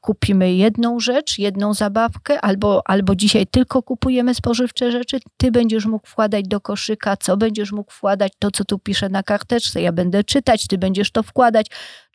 kupimy 0.00 0.54
jedną 0.54 1.00
rzecz, 1.00 1.38
jedną 1.38 1.74
zabawkę, 1.74 2.40
albo, 2.40 2.82
albo 2.84 3.14
dzisiaj 3.14 3.46
tylko 3.46 3.82
kupujemy 3.82 4.34
spożywcze 4.34 4.92
rzeczy, 4.92 5.18
ty 5.36 5.50
będziesz 5.50 5.86
mógł 5.86 6.08
wkładać 6.08 6.48
do 6.48 6.60
koszyka, 6.60 7.16
co 7.16 7.36
będziesz 7.36 7.72
mógł 7.72 7.92
wkładać, 7.92 8.32
to 8.38 8.50
co 8.50 8.64
tu 8.64 8.78
piszę 8.78 9.08
na 9.08 9.22
karteczce, 9.22 9.82
ja 9.82 9.92
będę 9.92 10.24
czytać, 10.24 10.66
ty 10.66 10.78
będziesz 10.78 11.10
to 11.10 11.22
wkładać. 11.22 11.66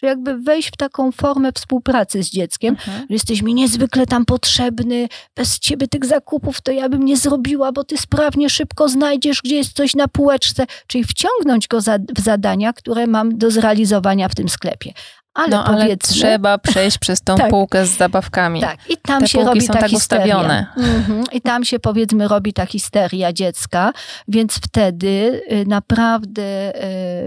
Że 0.01 0.07
jakby 0.07 0.37
wejść 0.37 0.67
w 0.73 0.77
taką 0.77 1.11
formę 1.11 1.51
współpracy 1.51 2.23
z 2.23 2.29
dzieckiem, 2.29 2.73
mhm. 2.73 2.99
że 2.99 3.13
jesteś 3.13 3.41
mi 3.41 3.53
niezwykle 3.53 4.05
tam 4.05 4.25
potrzebny, 4.25 5.07
bez 5.35 5.59
ciebie 5.59 5.87
tych 5.87 6.05
zakupów 6.05 6.61
to 6.61 6.71
ja 6.71 6.89
bym 6.89 7.05
nie 7.05 7.17
zrobiła, 7.17 7.71
bo 7.71 7.83
ty 7.83 7.97
sprawnie, 7.97 8.49
szybko 8.49 8.89
znajdziesz, 8.89 9.41
gdzie 9.41 9.55
jest 9.55 9.73
coś 9.73 9.95
na 9.95 10.07
półeczce, 10.07 10.65
czyli 10.87 11.03
wciągnąć 11.03 11.67
go 11.67 11.81
za, 11.81 11.97
w 12.17 12.19
zadania, 12.19 12.73
które 12.73 13.07
mam 13.07 13.37
do 13.37 13.51
zrealizowania 13.51 14.29
w 14.29 14.35
tym 14.35 14.49
sklepie. 14.49 14.93
Ale, 15.39 15.49
no, 15.49 15.63
ale 15.63 15.97
trzeba 15.97 16.57
przejść 16.57 16.97
przez 16.97 17.21
tą 17.21 17.35
tak, 17.37 17.49
półkę 17.49 17.85
z 17.85 17.97
zabawkami. 17.97 18.61
Tak, 18.61 18.89
i 18.89 18.97
tam 18.97 19.21
Te 19.21 19.27
się 19.27 19.43
robi 19.43 19.61
są 19.61 19.73
ta 19.73 19.79
tak 19.79 19.91
ustawione. 19.91 20.67
Mhm. 20.77 21.23
I 21.31 21.41
tam 21.41 21.65
się 21.65 21.79
powiedzmy 21.79 22.27
robi 22.27 22.53
ta 22.53 22.65
histeria 22.65 23.33
dziecka, 23.33 23.93
więc 24.27 24.55
wtedy 24.55 25.41
y, 25.51 25.65
naprawdę 25.67 26.75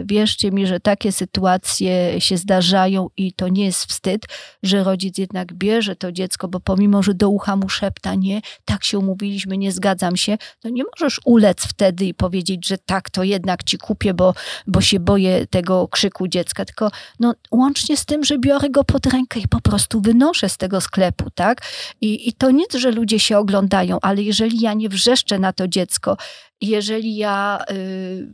y, 0.00 0.04
wierzcie 0.04 0.50
mi, 0.50 0.66
że 0.66 0.81
takie 0.81 1.12
sytuacje 1.12 2.21
się 2.21 2.37
zdarzają 2.37 3.09
i 3.16 3.33
to 3.33 3.49
nie 3.49 3.64
jest 3.64 3.85
wstyd, 3.85 4.26
że 4.62 4.85
rodzic 4.85 5.19
jednak 5.19 5.52
bierze 5.52 5.97
to 5.97 6.12
dziecko, 6.12 6.49
bo 6.49 6.61
pomimo, 6.61 7.02
że 7.02 7.14
do 7.14 7.28
ucha 7.28 7.57
mu 7.57 7.69
szepta, 7.69 8.14
nie, 8.14 8.40
tak 8.64 8.85
się 8.85 8.99
umówiliśmy, 8.99 9.59
nie 9.59 9.73
zgadzam 9.73 10.16
się, 10.16 10.38
to 10.61 10.69
nie 10.69 10.83
możesz 10.85 11.21
ulec 11.25 11.61
wtedy 11.61 12.04
i 12.04 12.14
powiedzieć, 12.14 12.69
że 12.69 12.78
tak, 12.78 13.11
to 13.11 13.23
jednak 13.23 13.64
ci 13.64 13.78
kupię, 13.78 14.14
bo, 14.14 14.35
bo 14.66 14.81
się 14.81 15.00
boję 15.00 15.47
tego 15.47 15.88
krzyku 15.88 16.28
dziecka, 16.28 16.64
tylko 16.64 16.90
no, 17.21 17.35
łącznie 17.50 17.97
z 18.03 18.05
tym, 18.05 18.25
że 18.25 18.39
biorę 18.39 18.71
go 18.71 18.85
pod 18.85 19.07
rękę 19.07 19.41
i 19.41 19.49
po 19.49 19.61
prostu 19.61 20.01
wynoszę 20.01 20.49
z 20.49 20.57
tego 20.57 20.81
sklepu, 20.81 21.31
tak? 21.31 21.63
I, 22.01 22.29
i 22.29 22.33
to 22.33 22.51
nic, 22.51 22.75
że 22.75 22.91
ludzie 22.91 23.19
się 23.19 23.39
oglądają, 23.39 23.99
ale 24.03 24.23
jeżeli 24.23 24.61
ja 24.61 24.75
nie 24.75 24.89
wrzeszczę 24.89 25.39
na 25.39 25.53
to 25.53 25.69
dziecko, 25.69 26.17
jeżeli 26.61 27.17
ja 27.17 27.59
y, 27.71 28.33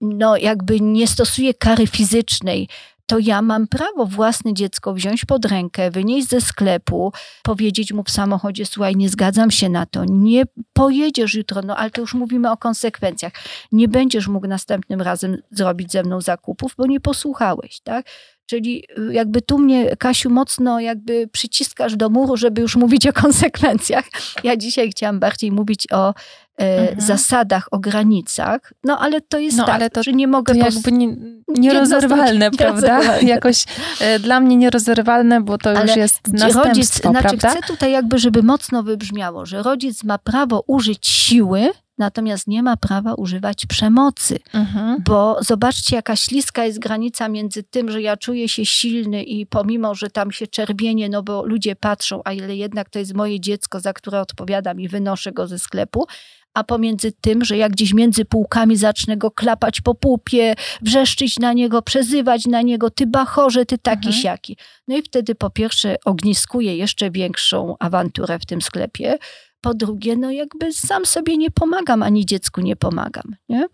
no 0.00 0.36
jakby 0.36 0.80
nie 0.80 1.06
stosuję 1.06 1.54
kary 1.54 1.86
fizycznej, 1.86 2.68
to 3.06 3.18
ja 3.18 3.42
mam 3.42 3.66
prawo 3.66 4.06
własne 4.06 4.54
dziecko 4.54 4.94
wziąć 4.94 5.24
pod 5.24 5.44
rękę, 5.44 5.90
wynieść 5.90 6.28
ze 6.28 6.40
sklepu, 6.40 7.12
powiedzieć 7.42 7.92
mu 7.92 8.02
w 8.02 8.10
samochodzie, 8.10 8.66
słuchaj, 8.66 8.96
nie 8.96 9.08
zgadzam 9.08 9.50
się 9.50 9.68
na 9.68 9.86
to, 9.86 10.04
nie 10.04 10.44
pojedziesz 10.72 11.34
jutro, 11.34 11.62
no 11.62 11.76
ale 11.76 11.90
to 11.90 12.00
już 12.00 12.14
mówimy 12.14 12.50
o 12.50 12.56
konsekwencjach. 12.56 13.32
Nie 13.72 13.88
będziesz 13.88 14.28
mógł 14.28 14.46
następnym 14.46 15.00
razem 15.00 15.36
zrobić 15.50 15.92
ze 15.92 16.02
mną 16.02 16.20
zakupów, 16.20 16.74
bo 16.78 16.86
nie 16.86 17.00
posłuchałeś, 17.00 17.80
tak? 17.80 18.06
Czyli 18.52 18.84
y, 18.98 19.12
jakby 19.12 19.42
tu 19.42 19.58
mnie, 19.58 19.96
Kasiu, 19.96 20.30
mocno 20.30 20.80
jakby 20.80 21.28
przyciskasz 21.32 21.96
do 21.96 22.10
muru, 22.10 22.36
żeby 22.36 22.62
już 22.62 22.76
mówić 22.76 23.06
o 23.06 23.12
konsekwencjach. 23.12 24.04
Ja 24.44 24.56
dzisiaj 24.56 24.90
chciałam 24.90 25.20
bardziej 25.20 25.52
mówić 25.52 25.86
o 25.92 26.08
e, 26.08 26.80
mhm. 26.80 27.00
zasadach, 27.00 27.68
o 27.70 27.78
granicach. 27.78 28.72
No 28.84 28.98
ale 28.98 29.20
to 29.20 29.38
jest 29.38 29.56
no, 29.56 29.64
tak, 29.64 29.74
ale 29.74 29.90
to, 29.90 30.02
że 30.02 30.12
nie 30.12 30.26
mogę... 30.26 30.54
To 30.54 30.60
jakby 30.60 30.92
nie, 30.92 31.16
nierozerwalne, 31.48 32.50
prawda? 32.50 33.20
Jakoś 33.20 33.64
e, 34.00 34.18
dla 34.18 34.40
mnie 34.40 34.56
nierozerwalne, 34.56 35.40
bo 35.40 35.58
to 35.58 35.70
ale 35.70 35.86
już 35.86 35.96
jest 35.96 36.28
następstwo, 36.28 36.64
rodzic, 36.64 36.94
znaczy 36.94 37.22
prawda? 37.22 37.50
Chcę 37.50 37.60
tutaj 37.66 37.92
jakby, 37.92 38.18
żeby 38.18 38.42
mocno 38.42 38.82
wybrzmiało, 38.82 39.46
że 39.46 39.62
rodzic 39.62 40.04
ma 40.04 40.18
prawo 40.18 40.64
użyć 40.66 41.06
siły, 41.06 41.70
natomiast 41.98 42.46
nie 42.46 42.62
ma 42.62 42.76
prawa 42.76 43.14
używać 43.14 43.66
przemocy. 43.66 44.38
Mhm. 44.54 45.02
Bo 45.04 45.36
zobaczcie, 45.40 45.96
jaka 45.96 46.16
śliska 46.16 46.64
jest 46.64 46.78
granica 46.78 47.28
między 47.28 47.62
tym, 47.62 47.90
że 47.90 48.02
ja 48.02 48.16
czuję 48.16 48.48
się 48.48 48.66
silny 48.66 49.22
i 49.22 49.46
pomimo, 49.46 49.94
że 49.94 50.10
tam 50.10 50.32
się 50.32 50.46
czerwienie, 50.46 51.08
no 51.08 51.22
bo 51.22 51.46
ludzie 51.46 51.76
patrzą, 51.76 52.20
a 52.24 52.32
ile 52.32 52.56
jednak 52.56 52.90
to 52.90 52.98
jest 52.98 53.14
moje 53.14 53.40
dziecko, 53.40 53.80
za 53.80 53.92
które 53.92 54.20
odpowiadam 54.20 54.80
i 54.80 54.88
wynoszę 54.88 55.32
go 55.32 55.46
ze 55.46 55.58
sklepu, 55.58 56.06
a 56.54 56.64
pomiędzy 56.64 57.12
tym, 57.12 57.44
że 57.44 57.56
jak 57.56 57.72
gdzieś 57.72 57.94
między 57.94 58.24
półkami 58.24 58.76
zacznę 58.76 59.16
go 59.16 59.30
klapać 59.30 59.80
po 59.80 59.94
pupie, 59.94 60.54
wrzeszczyć 60.82 61.38
na 61.38 61.52
niego, 61.52 61.82
przezywać 61.82 62.46
na 62.46 62.62
niego, 62.62 62.90
ty 62.90 63.06
bachorze, 63.06 63.66
ty 63.66 63.78
taki 63.78 64.06
mhm. 64.06 64.22
siaki. 64.22 64.56
No 64.88 64.96
i 64.96 65.02
wtedy 65.02 65.34
po 65.34 65.50
pierwsze 65.50 65.96
ogniskuję 66.04 66.76
jeszcze 66.76 67.10
większą 67.10 67.76
awanturę 67.78 68.38
w 68.38 68.46
tym 68.46 68.62
sklepie, 68.62 69.18
po 69.62 69.74
drugie, 69.74 70.16
no 70.16 70.30
jakby 70.30 70.72
sam 70.72 71.06
sobie 71.06 71.36
nie 71.36 71.50
pomagam, 71.50 72.02
ani 72.02 72.26
dziecku 72.26 72.60
nie 72.60 72.76
pomagam. 72.76 73.36
Nie? 73.48 73.66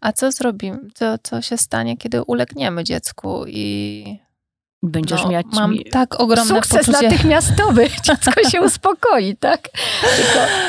A 0.00 0.12
co 0.12 0.32
zrobimy? 0.32 0.78
Co, 0.94 1.18
co 1.22 1.42
się 1.42 1.56
stanie, 1.56 1.96
kiedy 1.96 2.22
ulegniemy 2.22 2.84
dziecku 2.84 3.44
i 3.46 4.04
Będziesz 4.82 5.22
no, 5.24 5.28
mieć 5.28 5.46
mam 5.52 5.74
tak 5.90 6.20
ogromne 6.20 6.54
sukces 6.54 6.86
poczucie... 6.86 7.08
natychmiastowy. 7.08 7.88
Dziecko 8.04 8.50
się 8.50 8.62
uspokoi, 8.66 9.36
tak? 9.36 9.68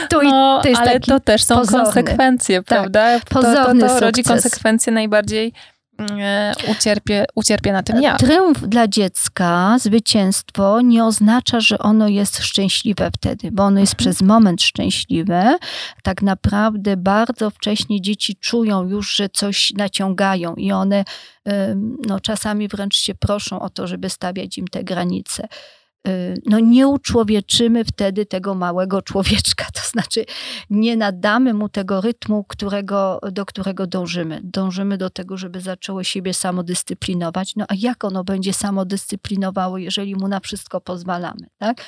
Tylko 0.10 0.28
no, 0.30 0.62
to 0.64 0.80
ale 0.80 1.00
to 1.00 1.20
też 1.20 1.44
są 1.44 1.56
pozorny. 1.56 1.86
konsekwencje, 1.86 2.58
tak, 2.58 2.66
prawda? 2.66 3.20
Pozorny 3.30 3.82
to, 3.82 3.88
to, 3.88 3.94
to 3.94 4.00
rodzi 4.00 4.24
konsekwencje 4.24 4.94
najbardziej 4.94 5.54
ucierpię, 6.72 7.26
ucierpię 7.36 7.74
na 7.74 7.84
tym 7.84 8.02
ja. 8.02 8.18
Triumf 8.18 8.60
dla 8.60 8.88
dziecka, 8.88 9.78
zwycięstwo 9.80 10.82
nie 10.82 11.06
oznacza, 11.06 11.60
że 11.60 11.78
ono 11.80 12.08
jest 12.08 12.38
szczęśliwe 12.38 13.12
wtedy, 13.18 13.52
bo 13.52 13.64
ono 13.64 13.80
jest 13.80 13.94
mhm. 13.94 13.98
przez 13.98 14.22
moment 14.22 14.62
szczęśliwe. 14.62 15.58
Tak 16.04 16.22
naprawdę 16.22 16.98
bardzo 16.98 17.50
wcześnie 17.50 18.02
dzieci 18.02 18.36
czują 18.36 18.90
już, 18.90 19.16
że 19.16 19.30
coś 19.30 19.74
naciągają 19.74 20.56
i 20.56 20.72
one 20.72 21.04
no, 22.08 22.20
czasami 22.20 22.68
wręcz 22.68 22.98
się 22.98 23.16
proszą 23.16 23.60
o 23.60 23.70
to, 23.70 23.88
żeby 23.88 24.10
stawiać 24.10 24.58
im 24.58 24.68
te 24.68 24.84
granice. 24.84 25.48
Y, 26.08 26.42
no 26.46 26.60
nie 26.60 26.88
uczłowieczymy 26.88 27.86
wtedy 27.86 28.26
tego 28.26 28.56
małego 28.56 29.02
człowieczka, 29.02 29.66
to 29.82 29.82
znaczy 29.90 30.26
nie 30.70 30.98
nadamy 30.98 31.54
mu 31.54 31.70
tego 31.70 32.02
rytmu, 32.02 32.44
którego, 32.44 33.20
do 33.32 33.46
którego 33.46 33.88
dążymy. 33.88 34.42
Dążymy 34.44 34.98
do 34.98 35.10
tego, 35.10 35.38
żeby 35.38 35.62
zaczęło 35.62 36.04
siebie 36.04 36.34
samodyscyplinować. 36.34 37.56
No 37.56 37.66
a 37.68 37.74
jak 37.78 38.04
ono 38.04 38.24
będzie 38.24 38.54
samodyscyplinowało, 38.54 39.78
jeżeli 39.78 40.16
mu 40.16 40.28
na 40.28 40.40
wszystko 40.40 40.82
pozwalamy, 40.82 41.48
tak? 41.58 41.82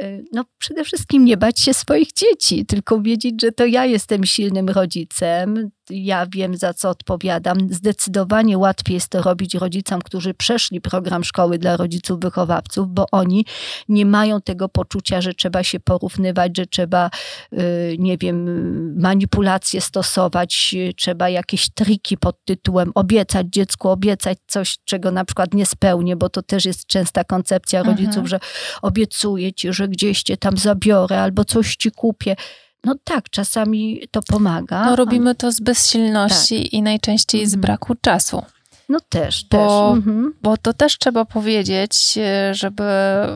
Y, 0.00 0.24
no 0.32 0.44
przede 0.58 0.84
wszystkim 0.84 1.24
nie 1.24 1.36
bać 1.36 1.60
się 1.60 1.74
swoich 1.74 2.12
dzieci, 2.12 2.66
tylko 2.66 3.00
wiedzieć, 3.00 3.34
że 3.42 3.52
to 3.52 3.66
ja 3.66 3.86
jestem 3.86 4.24
silnym 4.24 4.68
rodzicem, 4.68 5.70
ja 5.90 6.26
wiem 6.34 6.56
za 6.56 6.74
co 6.74 6.90
odpowiadam. 6.90 7.58
Zdecydowanie 7.70 8.58
łatwiej 8.58 8.94
jest 8.94 9.08
to 9.08 9.22
robić 9.22 9.54
rodzicom, 9.54 10.02
którzy 10.02 10.34
przeszli 10.34 10.80
program 10.80 11.24
szkoły 11.24 11.58
dla 11.58 11.76
rodziców 11.76 12.20
wychowawców, 12.20 12.88
bo 12.88 13.06
oni 13.12 13.44
nie 13.88 14.06
mają 14.06 14.40
tego 14.40 14.68
poczucia, 14.68 15.20
że 15.20 15.34
trzeba 15.34 15.62
się 15.62 15.80
porównywać, 15.80 16.56
że 16.56 16.66
trzeba, 16.66 17.10
y, 17.52 17.96
nie 17.98 18.18
wiem, 18.18 19.00
manipulacje 19.00 19.80
stosować, 19.80 20.74
trzeba 20.96 21.28
jakieś 21.28 21.70
triki 21.70 22.18
pod 22.18 22.44
tytułem 22.44 22.92
obiecać 22.94 23.46
dziecku, 23.50 23.88
obiecać 23.88 24.38
coś, 24.46 24.78
czego 24.84 25.10
na 25.10 25.24
przykład 25.24 25.54
nie 25.54 25.66
spełnię, 25.66 26.16
bo 26.16 26.28
to 26.28 26.42
też 26.42 26.64
jest 26.64 26.86
częsta 26.86 27.24
koncepcja 27.24 27.82
rodziców, 27.82 28.16
mhm. 28.16 28.26
że 28.26 28.40
obiecuję 28.82 29.52
ci, 29.52 29.72
że 29.72 29.88
gdzieś 29.88 30.22
cię 30.22 30.36
tam 30.36 30.56
zabiorę 30.56 31.22
albo 31.22 31.44
coś 31.44 31.76
ci 31.76 31.90
kupię. 31.90 32.36
No 32.84 32.94
tak, 33.04 33.30
czasami 33.30 34.02
to 34.10 34.20
pomaga. 34.22 34.84
No 34.84 34.96
robimy 34.96 35.34
to 35.34 35.52
z 35.52 35.60
bezsilności 35.60 36.62
tak. 36.62 36.72
i 36.72 36.82
najczęściej 36.82 37.46
z 37.46 37.54
mhm. 37.54 37.60
braku 37.60 37.94
czasu. 38.00 38.42
No 38.88 38.98
też, 39.08 39.46
bo, 39.50 39.58
też. 39.58 39.96
Mhm. 39.96 40.34
Bo 40.42 40.56
to 40.56 40.72
też 40.72 40.98
trzeba 40.98 41.24
powiedzieć, 41.24 42.18
żeby 42.52 42.84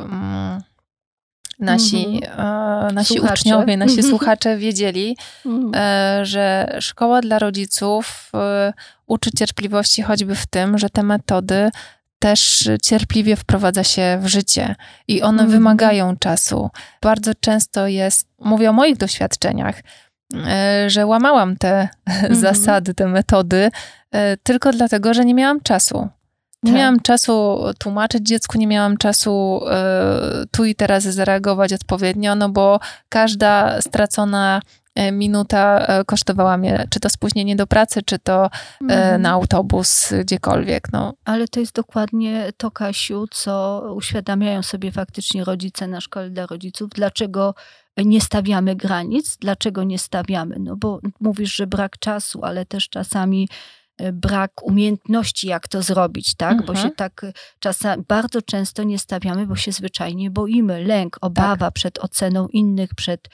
mm, 0.05 0.63
nasi, 1.59 2.21
mhm. 2.23 2.89
e, 2.89 2.93
nasi 2.93 3.21
uczniowie, 3.21 3.77
nasi 3.77 4.03
słuchacze 4.03 4.57
wiedzieli, 4.57 5.17
mhm. 5.47 5.73
e, 5.75 6.27
że 6.27 6.77
szkoła 6.81 7.21
dla 7.21 7.39
rodziców 7.39 8.31
e, 8.35 8.73
uczy 9.07 9.31
cierpliwości 9.31 10.03
choćby 10.03 10.35
w 10.35 10.47
tym, 10.47 10.79
że 10.79 10.91
te 10.91 11.03
metody 11.03 11.71
też 12.25 12.69
cierpliwie 12.83 13.37
wprowadza 13.37 13.85
się 13.85 14.19
w 14.23 14.27
życie 14.27 14.75
i 15.09 15.23
one 15.23 15.43
mm. 15.43 15.53
wymagają 15.53 16.17
czasu. 16.17 16.71
Bardzo 17.03 17.33
często 17.41 17.87
jest, 17.87 18.29
mówię 18.39 18.71
o 18.71 18.73
moich 18.73 18.97
doświadczeniach, 18.97 19.81
e, 20.47 20.91
że 20.91 21.07
łamałam 21.07 21.57
te 21.57 21.89
mm. 22.07 22.35
zasady, 22.35 22.95
te 22.95 23.07
metody 23.07 23.71
e, 24.13 24.37
tylko 24.37 24.73
dlatego, 24.73 25.15
że 25.15 25.25
nie 25.25 25.35
miałam 25.35 25.61
czasu. 25.61 26.09
Nie 26.63 26.73
tak. 26.73 26.79
miałam 26.79 27.01
czasu 27.01 27.65
tłumaczyć 27.79 28.27
dziecku, 28.27 28.59
nie 28.59 28.67
miałam 28.67 28.97
czasu 28.97 29.61
y, 30.43 30.47
tu 30.51 30.65
i 30.65 30.75
teraz 30.75 31.03
zareagować 31.03 31.73
odpowiednio, 31.73 32.35
no 32.35 32.49
bo 32.49 32.81
każda 33.09 33.81
stracona 33.81 34.61
E, 34.61 34.84
minuta 35.13 35.87
e, 35.87 36.05
kosztowała 36.05 36.57
mnie, 36.57 36.87
czy 36.91 37.01
to 37.01 37.11
spóźnienie 37.11 37.57
do 37.57 37.67
pracy, 37.67 38.03
czy 38.03 38.19
to 38.19 38.51
mhm. 38.83 39.23
na 39.23 39.31
autobus, 39.31 40.13
gdziekolwiek. 40.21 40.93
No. 40.93 41.15
Ale 41.25 41.49
to 41.49 41.61
jest 41.61 41.75
dokładnie 41.75 42.53
to, 42.57 42.71
Kasiu, 42.71 43.27
co 43.31 43.83
uświadamiają 43.95 44.63
sobie 44.63 44.93
faktycznie 44.93 45.45
rodzice 45.45 45.87
na 45.87 46.01
szkole 46.01 46.31
dla 46.31 46.47
rodziców. 46.47 46.91
Dlaczego 46.95 47.55
nie 47.97 48.21
stawiamy 48.21 48.77
granic? 48.77 49.37
Dlaczego 49.37 49.85
nie 49.85 49.99
stawiamy? 49.99 50.57
No 50.61 50.77
bo 50.77 51.01
mówisz, 51.21 51.55
że 51.55 51.67
brak 51.67 51.99
czasu, 51.99 52.45
ale 52.45 52.67
też 52.67 52.89
czasami 52.89 53.49
brak 54.13 54.63
umiejętności, 54.63 55.49
jak 55.49 55.69
to 55.69 55.83
zrobić, 55.83 56.35
tak? 56.35 56.53
Mhm. 56.53 56.67
Bo 56.67 56.83
się 56.83 56.91
tak 56.91 57.27
czasami 57.59 58.05
bardzo 58.09 58.43
często 58.43 58.83
nie 58.83 58.99
stawiamy, 58.99 59.47
bo 59.47 59.57
się 59.57 59.73
zwyczajnie 59.73 60.31
boimy. 60.31 60.85
Lęk, 60.85 61.19
obawa 61.21 61.57
tak. 61.57 61.75
przed 61.75 61.99
oceną 61.99 62.49
innych, 62.49 62.95
przed 62.95 63.29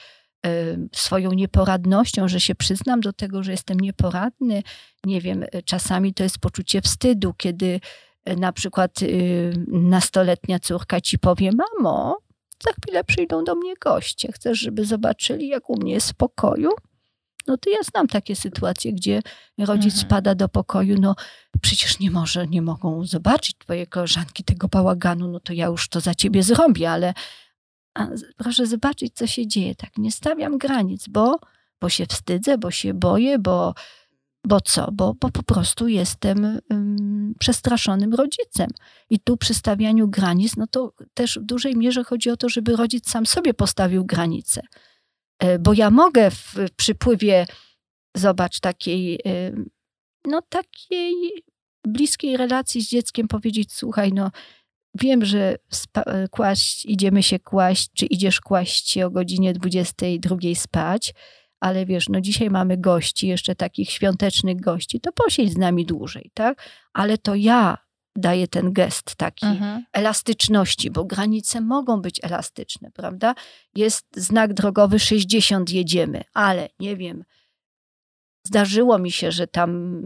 swoją 0.95 1.31
nieporadnością, 1.31 2.27
że 2.27 2.39
się 2.39 2.55
przyznam 2.55 3.01
do 3.01 3.13
tego, 3.13 3.43
że 3.43 3.51
jestem 3.51 3.79
nieporadny. 3.79 4.63
Nie 5.05 5.21
wiem, 5.21 5.43
e, 5.51 5.61
czasami 5.63 6.13
to 6.13 6.23
jest 6.23 6.39
poczucie 6.39 6.81
wstydu, 6.81 7.33
kiedy 7.33 7.79
e, 8.25 8.35
na 8.35 8.53
przykład 8.53 9.01
y, 9.01 9.53
nastoletnia 9.67 10.59
córka 10.59 11.01
ci 11.01 11.19
powie: 11.19 11.51
Mamo, 11.51 12.17
za 12.63 12.71
chwilę 12.71 13.03
przyjdą 13.03 13.43
do 13.43 13.55
mnie 13.55 13.73
goście. 13.81 14.31
Chcesz, 14.31 14.59
żeby 14.59 14.85
zobaczyli, 14.85 15.47
jak 15.47 15.69
u 15.69 15.77
mnie 15.77 15.93
jest 15.93 16.11
w 16.11 16.13
pokoju? 16.13 16.69
No 17.47 17.57
to 17.57 17.69
ja 17.69 17.77
znam 17.91 18.07
takie 18.07 18.35
sytuacje, 18.35 18.93
gdzie 18.93 19.21
rodzic 19.57 19.93
mhm. 19.93 20.07
spada 20.07 20.35
do 20.35 20.49
pokoju, 20.49 20.95
no 20.99 21.15
przecież 21.61 21.99
nie 21.99 22.11
może, 22.11 22.47
nie 22.47 22.61
mogą 22.61 23.05
zobaczyć 23.05 23.57
twoje 23.57 23.87
koleżanki 23.87 24.43
tego 24.43 24.67
bałaganu, 24.67 25.27
no 25.27 25.39
to 25.39 25.53
ja 25.53 25.65
już 25.65 25.89
to 25.89 25.99
za 25.99 26.15
ciebie 26.15 26.43
zrobię, 26.43 26.91
ale, 26.91 27.13
a 27.93 28.07
proszę 28.37 28.67
zobaczyć, 28.67 29.13
co 29.15 29.27
się 29.27 29.47
dzieje. 29.47 29.75
Tak, 29.75 29.97
nie 29.97 30.11
stawiam 30.11 30.57
granic, 30.57 31.07
bo, 31.07 31.39
bo 31.81 31.89
się 31.89 32.05
wstydzę, 32.05 32.57
bo 32.57 32.71
się 32.71 32.93
boję, 32.93 33.39
bo, 33.39 33.73
bo 34.47 34.61
co? 34.61 34.91
Bo, 34.91 35.13
bo 35.21 35.29
po 35.29 35.43
prostu 35.43 35.87
jestem 35.87 36.59
um, 36.69 37.33
przestraszonym 37.39 38.13
rodzicem. 38.13 38.67
I 39.09 39.19
tu 39.19 39.37
przy 39.37 39.53
stawianiu 39.53 40.07
granic, 40.07 40.55
no 40.57 40.67
to 40.67 40.93
też 41.13 41.39
w 41.39 41.43
dużej 41.43 41.75
mierze 41.75 42.03
chodzi 42.03 42.29
o 42.29 42.37
to, 42.37 42.49
żeby 42.49 42.75
rodzic 42.75 43.09
sam 43.09 43.25
sobie 43.25 43.53
postawił 43.53 44.05
granice. 44.05 44.61
E, 45.39 45.59
bo 45.59 45.73
ja 45.73 45.89
mogę 45.89 46.31
w 46.31 46.55
przypływie, 46.75 47.45
zobacz, 48.15 48.59
takiej, 48.59 49.19
no 50.25 50.41
takiej 50.49 51.13
bliskiej 51.83 52.37
relacji 52.37 52.81
z 52.81 52.89
dzieckiem 52.89 53.27
powiedzieć, 53.27 53.73
słuchaj, 53.73 54.13
no 54.13 54.31
Wiem, 54.95 55.25
że 55.25 55.55
kłaść, 56.31 56.85
idziemy 56.85 57.23
się 57.23 57.39
kłaść, 57.39 57.89
czy 57.93 58.05
idziesz 58.05 58.41
kłaść 58.41 58.89
się 58.89 59.05
o 59.05 59.11
godzinie 59.11 59.53
22 59.53 60.37
spać, 60.55 61.13
ale 61.59 61.85
wiesz, 61.85 62.09
no 62.09 62.21
dzisiaj 62.21 62.49
mamy 62.49 62.77
gości, 62.77 63.27
jeszcze 63.27 63.55
takich 63.55 63.91
świątecznych 63.91 64.61
gości, 64.61 65.01
to 65.01 65.11
posiedź 65.11 65.53
z 65.53 65.57
nami 65.57 65.85
dłużej, 65.85 66.31
tak? 66.33 66.67
Ale 66.93 67.17
to 67.17 67.35
ja 67.35 67.77
daje 68.15 68.47
ten 68.47 68.73
gest 68.73 69.15
taki 69.15 69.45
mhm. 69.45 69.85
elastyczności, 69.93 70.91
bo 70.91 71.05
granice 71.05 71.61
mogą 71.61 72.01
być 72.01 72.19
elastyczne, 72.23 72.91
prawda? 72.91 73.35
Jest 73.75 74.05
znak 74.15 74.53
drogowy 74.53 74.99
60 74.99 75.69
jedziemy, 75.69 76.23
ale 76.33 76.69
nie 76.79 76.97
wiem, 76.97 77.23
zdarzyło 78.47 78.99
mi 78.99 79.11
się, 79.11 79.31
że 79.31 79.47
tam 79.47 80.01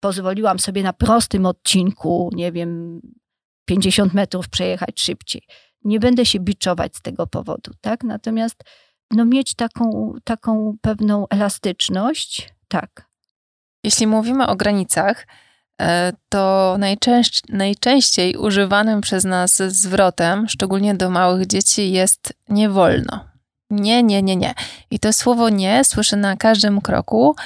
pozwoliłam 0.00 0.58
sobie 0.58 0.82
na 0.82 0.92
prostym 0.92 1.46
odcinku, 1.46 2.30
nie 2.34 2.52
wiem, 2.52 3.00
50 3.72 4.14
metrów 4.14 4.48
przejechać 4.48 5.00
szybciej. 5.00 5.42
Nie 5.84 6.00
będę 6.00 6.26
się 6.26 6.40
biczować 6.40 6.96
z 6.96 7.02
tego 7.02 7.26
powodu, 7.26 7.70
tak? 7.80 8.04
Natomiast 8.04 8.64
no, 9.10 9.24
mieć 9.24 9.54
taką, 9.54 10.14
taką 10.24 10.76
pewną 10.80 11.28
elastyczność, 11.28 12.52
tak. 12.68 13.08
Jeśli 13.84 14.06
mówimy 14.06 14.46
o 14.46 14.56
granicach, 14.56 15.26
e, 15.80 16.12
to 16.28 16.76
najczęściej, 16.78 17.56
najczęściej 17.56 18.36
używanym 18.36 19.00
przez 19.00 19.24
nas 19.24 19.56
zwrotem, 19.56 20.48
szczególnie 20.48 20.94
do 20.94 21.10
małych 21.10 21.46
dzieci, 21.46 21.92
jest 21.92 22.32
nie 22.48 22.68
wolno. 22.68 23.24
Nie, 23.70 24.02
nie, 24.02 24.22
nie, 24.22 24.36
nie. 24.36 24.54
I 24.90 24.98
to 24.98 25.12
słowo 25.12 25.48
nie 25.48 25.84
słyszę 25.84 26.16
na 26.16 26.36
każdym 26.36 26.80
kroku, 26.80 27.36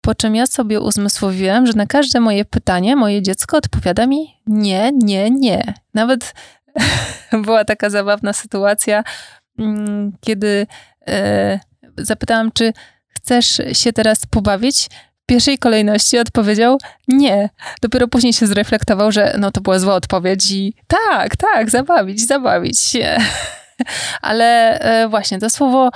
po 0.00 0.14
czym 0.14 0.34
ja 0.36 0.46
sobie 0.46 0.80
uzmysłowiłem, 0.80 1.66
że 1.66 1.72
na 1.72 1.86
każde 1.86 2.20
moje 2.20 2.44
pytanie 2.44 2.96
moje 2.96 3.22
dziecko 3.22 3.56
odpowiada 3.56 4.06
mi 4.06 4.36
nie, 4.46 4.90
nie, 4.94 5.30
nie. 5.30 5.74
Nawet 5.94 6.34
była 7.44 7.64
taka 7.64 7.90
zabawna 7.90 8.32
sytuacja, 8.32 9.04
mm, 9.58 10.12
kiedy 10.20 10.66
e, 11.08 11.60
zapytałam, 11.98 12.52
czy 12.52 12.72
chcesz 13.08 13.60
się 13.72 13.92
teraz 13.92 14.26
pobawić? 14.26 14.88
W 15.22 15.26
pierwszej 15.26 15.58
kolejności 15.58 16.18
odpowiedział 16.18 16.78
nie. 17.08 17.50
Dopiero 17.82 18.08
później 18.08 18.32
się 18.32 18.46
zreflektował, 18.46 19.12
że 19.12 19.36
no 19.38 19.50
to 19.50 19.60
była 19.60 19.78
zła 19.78 19.94
odpowiedź 19.94 20.50
i 20.50 20.74
tak, 20.86 21.36
tak, 21.36 21.70
zabawić, 21.70 22.26
zabawić 22.26 22.80
się. 22.80 23.18
Ale 24.22 24.78
e, 24.80 25.08
właśnie 25.08 25.38
to 25.38 25.50
słowo 25.50 25.90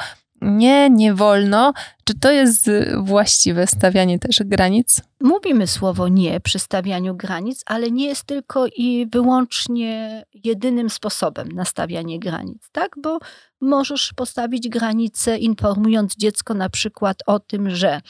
nie, 0.45 0.91
nie 0.91 1.15
wolno. 1.15 1.73
Czy 2.05 2.19
to 2.19 2.33
jest 2.33 2.71
właściwe 2.97 3.67
stawianie 3.67 4.19
też 4.19 4.41
granic? 4.45 5.03
Mówimy 5.21 5.67
słowo 5.67 6.09
nie 6.09 6.41
przy 6.41 6.59
stawianiu 6.59 7.15
granic, 7.17 7.63
ale 7.67 7.91
nie 7.91 8.07
jest 8.07 8.25
tylko 8.25 8.67
i 8.67 9.07
wyłącznie 9.13 10.25
jedynym 10.45 10.91
sposobem 10.91 11.53
na 11.53 11.65
stawianie 11.65 12.21
granic, 12.21 12.71
tak? 12.73 12.97
Bo 13.03 13.19
możesz 13.61 14.13
postawić 14.17 14.69
granice 14.69 15.39
informując 15.39 16.17
dziecko 16.17 16.55
na 16.55 16.69
przykład 16.71 17.19
o 17.27 17.41
tym, 17.41 17.71
że 17.71 18.01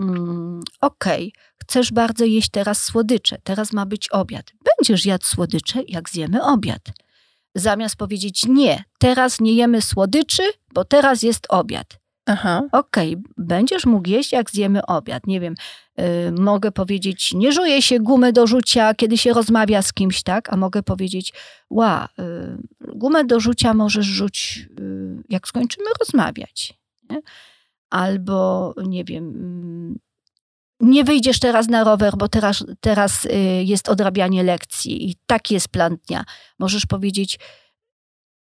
mm, 0.00 0.60
okej, 0.80 1.32
okay, 1.34 1.42
chcesz 1.62 1.92
bardzo 1.92 2.24
jeść 2.24 2.50
teraz 2.50 2.84
słodycze, 2.84 3.38
teraz 3.44 3.72
ma 3.72 3.86
być 3.86 4.08
obiad. 4.08 4.52
Będziesz 4.78 5.06
jadł 5.06 5.24
słodycze, 5.24 5.82
jak 5.88 6.10
zjemy 6.10 6.44
obiad 6.44 6.82
zamiast 7.54 7.96
powiedzieć 7.96 8.46
nie, 8.48 8.84
teraz 8.98 9.40
nie 9.40 9.54
jemy 9.54 9.82
słodyczy, 9.82 10.42
bo 10.74 10.84
teraz 10.84 11.22
jest 11.22 11.46
obiad. 11.48 12.02
Aha. 12.26 12.62
Okej, 12.72 13.12
okay, 13.12 13.32
będziesz 13.36 13.86
mógł 13.86 14.08
jeść, 14.08 14.32
jak 14.32 14.50
zjemy 14.50 14.86
obiad. 14.86 15.26
Nie 15.26 15.40
wiem, 15.40 15.54
yy, 15.98 16.04
mogę 16.38 16.72
powiedzieć, 16.72 17.34
nie 17.34 17.52
żuje 17.52 17.82
się 17.82 18.00
gumy 18.00 18.32
do 18.32 18.46
rzucia, 18.46 18.94
kiedy 18.94 19.18
się 19.18 19.32
rozmawia 19.32 19.82
z 19.82 19.92
kimś, 19.92 20.22
tak? 20.22 20.52
A 20.52 20.56
mogę 20.56 20.82
powiedzieć, 20.82 21.32
ła, 21.70 22.08
yy, 22.18 22.94
gumę 22.94 23.24
do 23.24 23.40
rzucia 23.40 23.74
możesz 23.74 24.06
rzucić, 24.06 24.68
yy, 24.78 25.22
jak 25.28 25.48
skończymy 25.48 25.86
rozmawiać. 26.00 26.74
Nie? 27.10 27.20
Albo, 27.90 28.74
nie 28.86 29.04
wiem, 29.04 29.98
nie 30.82 31.04
wyjdziesz 31.04 31.38
teraz 31.38 31.68
na 31.68 31.84
rower, 31.84 32.16
bo 32.16 32.28
teraz, 32.28 32.64
teraz 32.80 33.24
y, 33.24 33.30
jest 33.64 33.88
odrabianie 33.88 34.42
lekcji 34.42 35.10
i 35.10 35.16
taki 35.26 35.54
jest 35.54 35.68
plan 35.68 35.96
dnia. 36.06 36.24
Możesz 36.58 36.86
powiedzieć, 36.86 37.38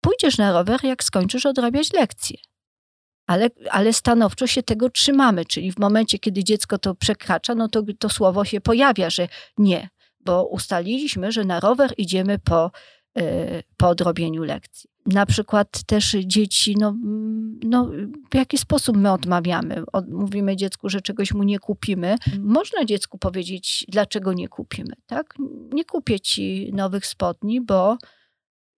pójdziesz 0.01 0.37
na 0.37 0.51
rower, 0.51 0.83
jak 0.83 1.03
skończysz 1.03 1.45
odrabiać 1.45 1.93
lekcję. 1.93 2.37
Ale, 3.27 3.49
ale 3.69 3.93
stanowczo 3.93 4.47
się 4.47 4.63
tego 4.63 4.89
trzymamy, 4.89 5.45
czyli 5.45 5.71
w 5.71 5.79
momencie, 5.79 6.19
kiedy 6.19 6.43
dziecko 6.43 6.77
to 6.77 6.95
przekracza, 6.95 7.55
no 7.55 7.67
to 7.67 7.83
to 7.99 8.09
słowo 8.09 8.45
się 8.45 8.61
pojawia, 8.61 9.09
że 9.09 9.27
nie, 9.57 9.89
bo 10.19 10.45
ustaliliśmy, 10.45 11.31
że 11.31 11.43
na 11.43 11.59
rower 11.59 11.93
idziemy 11.97 12.39
po, 12.39 12.71
y, 13.19 13.63
po 13.77 13.87
odrobieniu 13.87 14.43
lekcji 14.43 14.90
na 15.05 15.25
przykład 15.25 15.83
też 15.83 16.11
dzieci, 16.25 16.75
no, 16.79 16.95
no 17.63 17.89
w 18.31 18.35
jaki 18.35 18.57
sposób 18.57 18.97
my 18.97 19.11
odmawiamy? 19.11 19.83
Od, 19.91 20.09
mówimy 20.09 20.55
dziecku, 20.55 20.89
że 20.89 21.01
czegoś 21.01 21.33
mu 21.33 21.43
nie 21.43 21.59
kupimy. 21.59 22.15
Można 22.39 22.85
dziecku 22.85 23.17
powiedzieć, 23.17 23.85
dlaczego 23.89 24.33
nie 24.33 24.47
kupimy, 24.47 24.93
tak? 25.05 25.33
Nie 25.73 25.85
kupię 25.85 26.19
ci 26.19 26.71
nowych 26.73 27.05
spodni, 27.05 27.61
bo 27.61 27.97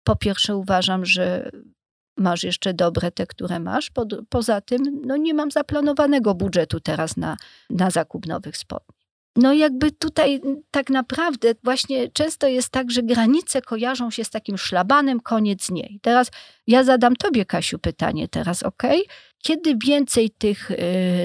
po 0.04 0.16
pierwsze 0.16 0.56
uważam, 0.56 1.04
że 1.04 1.50
masz 2.16 2.42
jeszcze 2.42 2.74
dobre 2.74 3.10
te, 3.10 3.26
które 3.26 3.60
masz. 3.60 3.90
Po, 3.90 4.06
poza 4.28 4.60
tym, 4.60 5.02
no 5.06 5.16
nie 5.16 5.34
mam 5.34 5.50
zaplanowanego 5.50 6.34
budżetu 6.34 6.80
teraz 6.80 7.16
na, 7.16 7.36
na 7.70 7.90
zakup 7.90 8.26
nowych 8.26 8.56
spodni. 8.56 9.01
No 9.36 9.52
jakby 9.52 9.92
tutaj 9.92 10.40
tak 10.70 10.90
naprawdę 10.90 11.54
właśnie 11.64 12.08
często 12.08 12.48
jest 12.48 12.68
tak, 12.68 12.90
że 12.90 13.02
granice 13.02 13.62
kojarzą 13.62 14.10
się 14.10 14.24
z 14.24 14.30
takim 14.30 14.58
szlabanem, 14.58 15.20
koniec 15.20 15.70
nie. 15.70 15.86
I 15.86 16.00
teraz 16.00 16.30
ja 16.66 16.84
zadam 16.84 17.16
tobie, 17.16 17.44
Kasiu, 17.44 17.78
pytanie 17.78 18.28
teraz, 18.28 18.62
ok? 18.62 18.82
Kiedy 19.38 19.76
więcej 19.86 20.30
tych 20.30 20.70
y, 20.70 20.76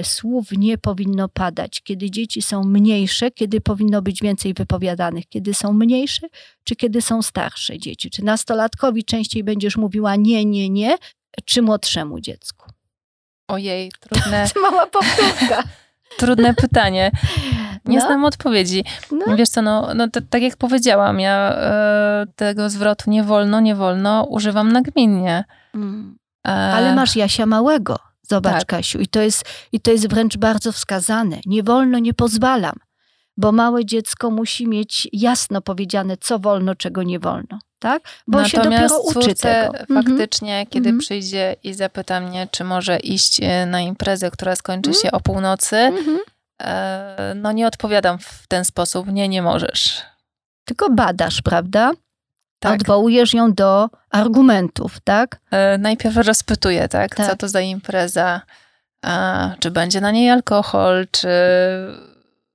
słów 0.04 0.52
nie 0.52 0.78
powinno 0.78 1.28
padać? 1.28 1.80
Kiedy 1.80 2.10
dzieci 2.10 2.42
są 2.42 2.64
mniejsze? 2.64 3.30
Kiedy 3.30 3.60
powinno 3.60 4.02
być 4.02 4.20
więcej 4.20 4.54
wypowiadanych? 4.54 5.28
Kiedy 5.28 5.54
są 5.54 5.72
mniejsze? 5.72 6.26
Czy 6.64 6.76
kiedy 6.76 7.02
są 7.02 7.22
starsze 7.22 7.78
dzieci? 7.78 8.10
Czy 8.10 8.24
nastolatkowi 8.24 9.04
częściej 9.04 9.44
będziesz 9.44 9.76
mówiła 9.76 10.16
nie, 10.16 10.44
nie, 10.44 10.70
nie? 10.70 10.96
Czy 11.44 11.62
młodszemu 11.62 12.20
dziecku? 12.20 12.70
Ojej, 13.48 13.92
trudne. 14.00 14.46
Mała 14.62 14.86
powtórka. 14.86 15.62
Trudne 16.16 16.54
pytanie. 16.54 17.10
Nie 17.88 17.98
no. 17.98 18.06
znam 18.06 18.24
odpowiedzi. 18.24 18.84
No. 19.12 19.36
Wiesz 19.36 19.48
co, 19.48 19.62
no, 19.62 19.94
no 19.94 20.08
to, 20.08 20.20
tak 20.30 20.42
jak 20.42 20.56
powiedziałam, 20.56 21.20
ja 21.20 21.52
e, 21.52 22.26
tego 22.36 22.70
zwrotu 22.70 23.10
nie 23.10 23.24
wolno, 23.24 23.60
nie 23.60 23.74
wolno 23.74 24.26
używam 24.30 24.72
nagminnie. 24.72 25.44
Mm. 25.74 26.18
E... 26.46 26.50
Ale 26.50 26.94
masz 26.94 27.16
Jasia 27.16 27.46
małego. 27.46 27.98
Zobacz, 28.30 28.58
tak. 28.58 28.66
Kasiu. 28.66 28.98
I 28.98 29.06
to, 29.06 29.20
jest, 29.20 29.44
I 29.72 29.80
to 29.80 29.90
jest 29.90 30.08
wręcz 30.08 30.36
bardzo 30.36 30.72
wskazane. 30.72 31.40
Nie 31.46 31.62
wolno, 31.62 31.98
nie 31.98 32.14
pozwalam. 32.14 32.76
Bo 33.36 33.52
małe 33.52 33.84
dziecko 33.84 34.30
musi 34.30 34.68
mieć 34.68 35.08
jasno 35.12 35.60
powiedziane, 35.62 36.16
co 36.16 36.38
wolno, 36.38 36.74
czego 36.74 37.02
nie 37.02 37.18
wolno. 37.18 37.58
Tak? 37.78 38.02
Bo 38.26 38.38
Natomiast 38.40 38.50
się 38.50 38.70
dopiero 38.70 38.98
uczy 39.00 39.34
tego. 39.34 39.78
Mhm. 39.78 40.04
faktycznie, 40.04 40.54
mm 40.54 40.66
-hmm. 40.66 40.70
kiedy 40.70 40.88
mm 40.88 40.98
-hmm. 40.98 41.02
przyjdzie 41.02 41.56
i 41.64 41.74
zapyta 41.74 42.20
mnie, 42.20 42.48
czy 42.50 42.64
może 42.64 42.98
iść 42.98 43.40
e, 43.42 43.66
na 43.66 43.80
imprezę, 43.80 44.30
która 44.30 44.56
skończy 44.56 44.90
mm 44.90 44.98
-hmm. 44.98 45.02
się 45.02 45.12
o 45.12 45.20
północy, 45.20 45.76
mhm. 45.76 46.18
No 47.34 47.52
nie 47.52 47.66
odpowiadam 47.66 48.18
w 48.18 48.46
ten 48.48 48.64
sposób, 48.64 49.12
nie, 49.12 49.28
nie 49.28 49.42
możesz. 49.42 50.02
Tylko 50.64 50.90
badasz, 50.90 51.42
prawda? 51.42 51.92
Tak. 52.58 52.80
Odwołujesz 52.80 53.34
ją 53.34 53.54
do 53.54 53.90
argumentów, 54.10 55.00
tak? 55.04 55.40
E, 55.50 55.78
najpierw 55.78 56.16
rozpytuję, 56.16 56.88
tak? 56.88 57.14
tak? 57.14 57.26
Co 57.26 57.36
to 57.36 57.48
za 57.48 57.60
impreza? 57.60 58.42
A, 59.02 59.50
czy 59.60 59.70
będzie 59.70 60.00
na 60.00 60.10
niej 60.10 60.30
alkohol? 60.30 61.06
Czy 61.10 61.28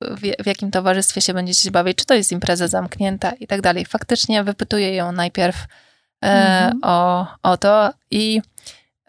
w, 0.02 0.46
jakim 0.46 0.72
towarzystwie 0.72 1.22
się 1.22 1.34
będziecie 1.34 1.72
bawić? 1.72 1.98
Czy 1.98 2.06
to 2.06 2.14
jest 2.14 2.32
impreza 2.32 2.68
zamknięta? 2.68 3.32
I 3.32 3.48
tak 3.48 3.62
dalej. 3.62 3.86
Faktycznie 3.86 4.44
wypytuję 4.44 4.96
ją 4.96 5.12
najpierw 5.12 5.56
e, 6.24 6.28
mhm. 6.28 6.80
o, 6.84 7.28
o 7.44 7.58
to 7.58 7.94
i 8.12 8.42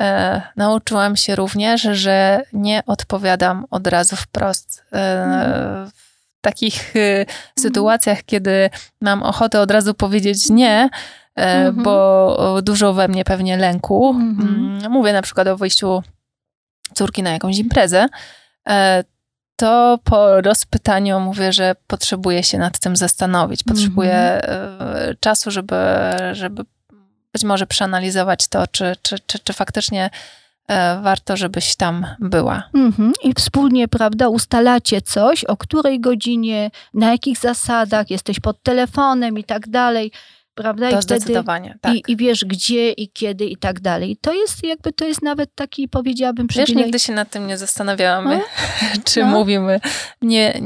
E, 0.01 0.43
nauczyłam 0.57 1.17
się 1.17 1.37
również, 1.37 1.83
że 1.83 2.43
nie 2.53 2.83
odpowiadam 2.87 3.67
od 3.71 3.87
razu 3.87 4.17
wprost. 4.17 4.85
E, 4.93 5.87
w 5.87 6.41
takich 6.41 6.97
e, 6.97 7.27
sytuacjach, 7.59 8.25
kiedy 8.25 8.71
mam 9.01 9.23
ochotę 9.23 9.61
od 9.61 9.71
razu 9.71 9.95
powiedzieć 9.95 10.51
nie, 10.51 10.89
mhm. 11.37 11.83
bo 11.83 12.59
dużo 12.63 12.93
we 12.93 13.09
mnie 13.09 13.25
pewnie 13.25 13.57
lęku. 13.57 14.11
Mhm. 14.11 14.49
Mm, 14.49 14.93
mówię 14.93 15.13
na 15.13 15.23
przykład 15.23 15.49
o 15.49 15.57
wyjściu 15.57 16.03
córki 16.95 17.23
na 17.23 17.33
jakąś 17.33 17.59
imprezę, 17.59 18.09
to 19.57 19.99
po 20.05 20.41
rozpytaniu 20.41 21.21
mówię, 21.21 21.53
że 21.53 21.75
potrzebuję 21.87 22.43
się 22.43 22.59
nad 22.59 22.79
tym 22.79 22.97
zastanowić. 22.97 23.63
Potrzebuję 23.63 24.43
mhm. 24.43 25.17
czasu, 25.21 25.51
żeby, 25.51 25.77
żeby 26.33 26.65
być 27.35 27.45
może 27.45 27.67
przeanalizować 27.67 28.49
to, 28.49 28.67
czy, 28.67 28.97
czy, 29.03 29.17
czy, 29.27 29.39
czy 29.39 29.53
faktycznie 29.53 30.11
e, 30.69 31.01
warto, 31.03 31.37
żebyś 31.37 31.77
tam 31.77 32.07
była. 32.21 32.63
Mhm. 32.75 33.13
I 33.23 33.35
wspólnie, 33.35 33.89
prawda, 33.89 34.29
ustalacie 34.29 35.03
coś, 35.03 35.45
o 35.45 35.57
której 35.57 36.01
godzinie, 36.01 36.71
na 36.95 37.13
jakich 37.13 37.39
zasadach, 37.39 38.11
jesteś 38.11 38.41
pod 38.41 38.63
telefonem 38.63 39.39
i 39.39 39.45
tak 39.45 39.69
dalej. 39.69 40.13
Prawda? 40.55 40.91
To 40.91 40.99
I 40.99 41.03
zdecydowanie, 41.03 41.79
tak. 41.81 41.95
I, 41.95 42.03
I, 42.09 42.17
wiesz 42.17 42.45
gdzie 42.45 42.93
i 42.93 43.09
kiedy 43.09 43.45
i 43.45 43.57
tak 43.57 43.81
dalej. 43.81 44.17
To 44.21 44.33
jest 44.33 44.65
jakby, 44.65 44.93
to 44.93 45.05
jest 45.05 45.23
nawet 45.23 45.55
taki, 45.55 45.89
powiedziałabym, 45.89 46.47
przywilej. 46.47 46.77
Wiesz, 46.77 46.85
nigdy 46.85 46.99
się 46.99 47.13
nad 47.13 47.31
tym 47.31 47.47
nie 47.47 47.59
zastanawiałam, 47.59 48.25
no? 48.25 48.41
czy 49.05 49.21
no? 49.21 49.27
mówimy 49.27 49.81
nie, 50.23 50.61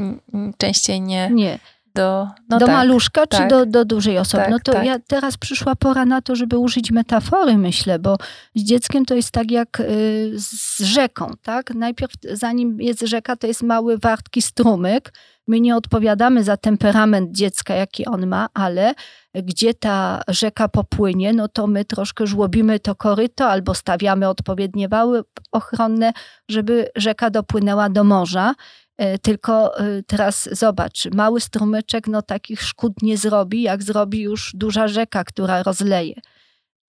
częściej 0.57 1.01
nie. 1.01 1.29
Nie. 1.29 1.59
Do, 1.95 2.27
no 2.49 2.59
do 2.59 2.65
tak, 2.65 2.75
maluszka 2.75 3.27
czy 3.27 3.37
tak. 3.37 3.49
do, 3.49 3.65
do 3.65 3.85
dużej 3.85 4.17
osoby? 4.17 4.43
Tak, 4.43 4.51
no 4.51 4.59
to 4.63 4.71
tak. 4.71 4.85
ja 4.85 4.99
teraz 5.07 5.37
przyszła 5.37 5.75
pora 5.75 6.05
na 6.05 6.21
to, 6.21 6.35
żeby 6.35 6.57
użyć 6.57 6.91
metafory, 6.91 7.57
myślę, 7.57 7.99
bo 7.99 8.17
z 8.55 8.63
dzieckiem 8.63 9.05
to 9.05 9.15
jest 9.15 9.31
tak 9.31 9.51
jak 9.51 9.79
y, 9.79 10.31
z 10.35 10.79
rzeką, 10.79 11.31
tak? 11.41 11.73
Najpierw 11.73 12.11
zanim 12.31 12.81
jest 12.81 13.01
rzeka, 13.01 13.35
to 13.35 13.47
jest 13.47 13.63
mały, 13.63 13.97
wartki 13.97 14.41
strumyk. 14.41 15.13
My 15.47 15.59
nie 15.59 15.75
odpowiadamy 15.75 16.43
za 16.43 16.57
temperament 16.57 17.31
dziecka, 17.31 17.73
jaki 17.73 18.05
on 18.05 18.27
ma, 18.27 18.47
ale 18.53 18.93
gdzie 19.33 19.73
ta 19.73 20.21
rzeka 20.27 20.67
popłynie, 20.67 21.33
no 21.33 21.47
to 21.47 21.67
my 21.67 21.85
troszkę 21.85 22.27
żłobimy 22.27 22.79
to 22.79 22.95
koryto 22.95 23.49
albo 23.49 23.73
stawiamy 23.75 24.29
odpowiednie 24.29 24.89
wały 24.89 25.23
ochronne, 25.51 26.13
żeby 26.49 26.89
rzeka 26.95 27.29
dopłynęła 27.29 27.89
do 27.89 28.03
morza. 28.03 28.53
E, 28.99 29.19
Tylko 29.19 29.79
e, 29.79 30.03
teraz 30.03 30.49
zobacz, 30.51 31.05
mały 31.13 31.41
strumyczek 31.41 32.07
no 32.07 32.21
takich 32.21 32.61
szkód 32.61 32.93
nie 33.01 33.17
zrobi, 33.17 33.61
jak 33.61 33.83
zrobi 33.83 34.21
już 34.21 34.51
duża 34.53 34.87
rzeka, 34.87 35.23
która 35.23 35.63
rozleje. 35.63 36.13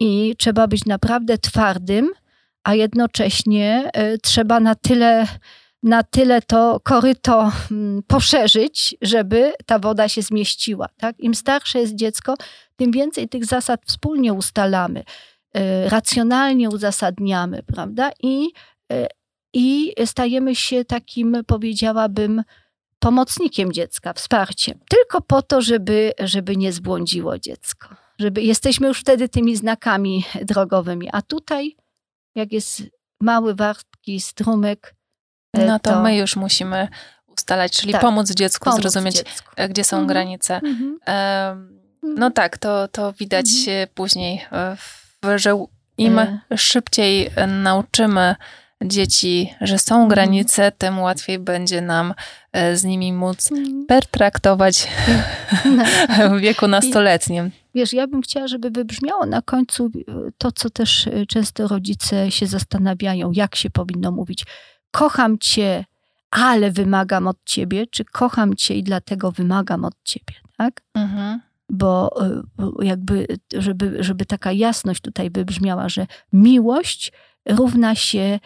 I 0.01 0.35
trzeba 0.38 0.66
być 0.66 0.85
naprawdę 0.85 1.38
twardym, 1.38 2.11
a 2.64 2.75
jednocześnie 2.75 3.90
e, 3.92 4.18
trzeba 4.18 4.61
na 4.61 4.75
tyle, 4.75 5.27
na 5.83 6.03
tyle 6.03 6.42
to 6.42 6.81
koryto 6.85 7.53
mm, 7.70 8.03
poszerzyć, 8.07 8.96
żeby 9.03 9.53
ta 9.66 9.79
woda 9.79 10.09
się 10.09 10.23
zmieściła. 10.23 10.88
Tak? 10.96 11.20
Im 11.20 11.35
starsze 11.35 11.79
jest 11.79 11.94
dziecko, 11.94 12.35
tym 12.77 12.90
więcej 12.90 13.29
tych 13.29 13.44
zasad 13.44 13.81
wspólnie 13.87 14.33
ustalamy, 14.33 15.05
racjonalnie 15.87 16.68
uzasadniamy, 16.68 17.62
prawda? 17.62 18.11
I 18.23 18.49
i 19.54 19.92
stajemy 20.06 20.54
się 20.56 20.84
takim, 20.84 21.36
powiedziałabym, 21.46 22.42
pomocnikiem 22.98 23.72
dziecka, 23.72 24.12
wsparciem. 24.12 24.78
Tylko 24.88 25.20
po 25.20 25.42
to, 25.42 25.60
żeby, 25.62 26.12
żeby 26.18 26.56
nie 26.56 26.72
zbłądziło 26.72 27.38
dziecko. 27.38 27.88
Żeby, 28.18 28.42
jesteśmy 28.42 28.88
już 28.88 29.00
wtedy 29.00 29.28
tymi 29.28 29.56
znakami 29.56 30.24
drogowymi. 30.42 31.08
A 31.12 31.22
tutaj, 31.22 31.76
jak 32.34 32.52
jest 32.52 32.82
mały, 33.20 33.54
wartki 33.54 34.20
strumyk, 34.20 34.94
e, 35.56 35.66
No 35.66 35.78
to, 35.78 36.00
my 36.02 36.16
już 36.16 36.36
musimy 36.36 36.88
ustalać, 37.26 37.72
czyli 37.72 37.92
Tak, 37.92 38.00
pomóc 38.02 38.30
dziecku 38.30 38.64
pomóc 38.64 38.80
zrozumieć, 38.80 39.16
dziecku. 39.16 39.52
e, 39.56 39.68
gdzie 39.68 39.84
są 39.84 39.96
Mhm. 39.96 40.06
granice. 40.08 40.60
Mhm. 40.64 40.98
No 42.02 42.30
tak, 42.30 42.58
to, 42.58 42.88
to 42.88 43.12
widać 43.12 43.46
Mhm. 43.58 43.88
później, 43.94 44.44
e, 44.52 44.76
w- 44.76 45.38
że 45.38 45.66
im 45.98 46.20
szybciej 46.56 47.30
nauczymy 47.62 48.34
dzieci, 48.84 49.54
że 49.60 49.78
są 49.78 49.94
Mhm. 49.94 50.08
granice, 50.08 50.72
tym 50.78 50.98
łatwiej 50.98 51.38
będzie 51.38 51.80
nam 51.80 52.14
e, 52.52 52.76
z 52.76 52.84
nimi 52.84 53.12
móc 53.12 53.52
Mhm. 53.52 53.86
pertraktować 53.86 54.88
No. 55.64 55.84
w 56.36 56.40
wieku 56.40 56.68
nastoletnim. 56.68 57.50
Wiesz, 57.74 57.92
ja 57.92 58.06
bym 58.06 58.22
chciała, 58.22 58.48
żeby 58.48 58.70
wybrzmiało 58.70 59.26
na 59.26 59.42
końcu 59.42 59.86
e, 59.86 60.12
to, 60.38 60.52
co 60.52 60.70
też 60.70 61.06
e, 61.06 61.26
często 61.26 61.68
rodzice 61.68 62.30
się 62.30 62.46
zastanawiają, 62.46 63.30
jak 63.34 63.56
się 63.56 63.70
powinno 63.70 64.10
mówić. 64.12 64.44
Kocham 64.90 65.38
cię, 65.38 65.84
ale 66.30 66.70
wymagam 66.70 67.28
od 67.28 67.36
ciebie, 67.44 67.86
czy 67.86 68.04
kocham 68.04 68.56
cię 68.56 68.74
i 68.74 68.82
dlatego 68.82 69.32
wymagam 69.32 69.84
od 69.84 69.94
ciebie, 70.04 70.34
tak? 70.56 70.82
Mhm. 70.94 71.40
Bo 71.72 72.10
jakby, 72.82 73.26
żeby, 73.54 73.96
żeby 74.00 74.26
taka 74.26 74.52
jasność 74.52 75.00
tutaj 75.00 75.30
wybrzmiała, 75.30 75.88
że 75.88 76.06
miłość 76.32 77.12
równa 77.48 77.94
się 77.94 78.40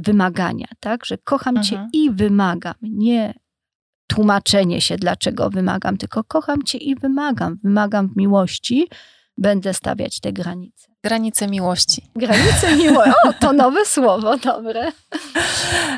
wymagania, 0.00 0.66
tak? 0.80 1.04
Że 1.04 1.18
kocham 1.18 1.56
Mhm. 1.56 1.64
cię 1.66 1.98
i 1.98 2.10
wymagam, 2.10 2.74
nie 2.82 3.34
tłumaczenie 4.06 4.80
się, 4.80 4.96
dlaczego 4.96 5.50
wymagam, 5.50 5.96
tylko 5.96 6.24
kocham 6.24 6.62
cię 6.62 6.78
i 6.78 6.94
wymagam. 6.94 7.58
Wymagam 7.64 8.08
w 8.08 8.16
miłości, 8.16 8.88
będę 9.38 9.74
stawiać 9.74 10.20
te 10.20 10.32
granice. 10.32 10.92
Granice 11.04 11.46
miłości. 11.46 12.02
Granice 12.16 12.76
miłości. 12.76 13.12
O, 13.28 13.32
to 13.32 13.52
nowe 13.52 13.84
słowo, 13.86 14.36
dobre. 14.36 14.92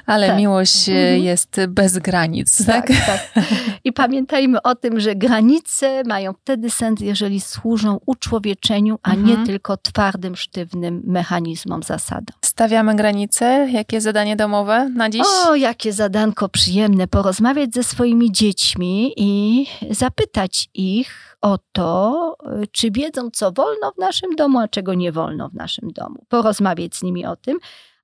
Ale 0.06 0.26
Tak. 0.26 0.36
miłość 0.38 0.88
e, 0.88 0.92
Mhm. 0.92 1.22
jest 1.22 1.56
bez 1.68 1.98
granic, 1.98 2.66
tak? 2.66 2.86
Tak, 2.88 3.06
tak. 3.06 3.44
I 3.84 3.92
pamiętajmy 3.92 4.62
o 4.62 4.74
tym, 4.74 5.00
że 5.00 5.14
granice 5.16 6.02
mają 6.06 6.32
wtedy 6.32 6.70
sens, 6.70 7.00
jeżeli 7.00 7.40
służą 7.40 7.98
uczłowieczeniu, 8.06 8.98
a 9.02 9.14
nie 9.14 9.20
Mhm. 9.30 9.46
tylko 9.46 9.76
twardym, 9.76 10.36
sztywnym 10.36 11.02
mechanizmom, 11.06 11.82
zasadom. 11.82 12.36
Stawiamy 12.44 12.94
granice. 12.96 13.68
Jakie 13.70 14.00
zadanie 14.00 14.36
domowe 14.36 14.88
na 14.88 15.10
dziś? 15.10 15.22
O, 15.46 15.54
jakie 15.54 15.92
zadanko 15.92 16.48
przyjemne 16.48 17.08
porozmawiać 17.08 17.74
ze 17.74 17.84
swoimi 17.84 18.32
dziećmi 18.32 19.12
i 19.16 19.66
zapytać 19.90 20.68
ich 20.74 21.36
o 21.40 21.58
to, 21.72 22.36
y, 22.62 22.66
czy 22.72 22.90
wiedzą, 22.90 23.30
co 23.30 23.52
wolno 23.52 23.92
w 23.92 23.98
naszym 23.98 24.36
domu, 24.36 24.58
a 24.58 24.68
czego 24.68 24.89
nie 24.94 25.12
wolno 25.12 25.48
w 25.48 25.54
naszym 25.54 25.90
domu. 25.90 26.24
Porozmawiać 26.28 26.96
z 26.96 27.02
nimi 27.02 27.26
o 27.26 27.36
tym. 27.36 27.58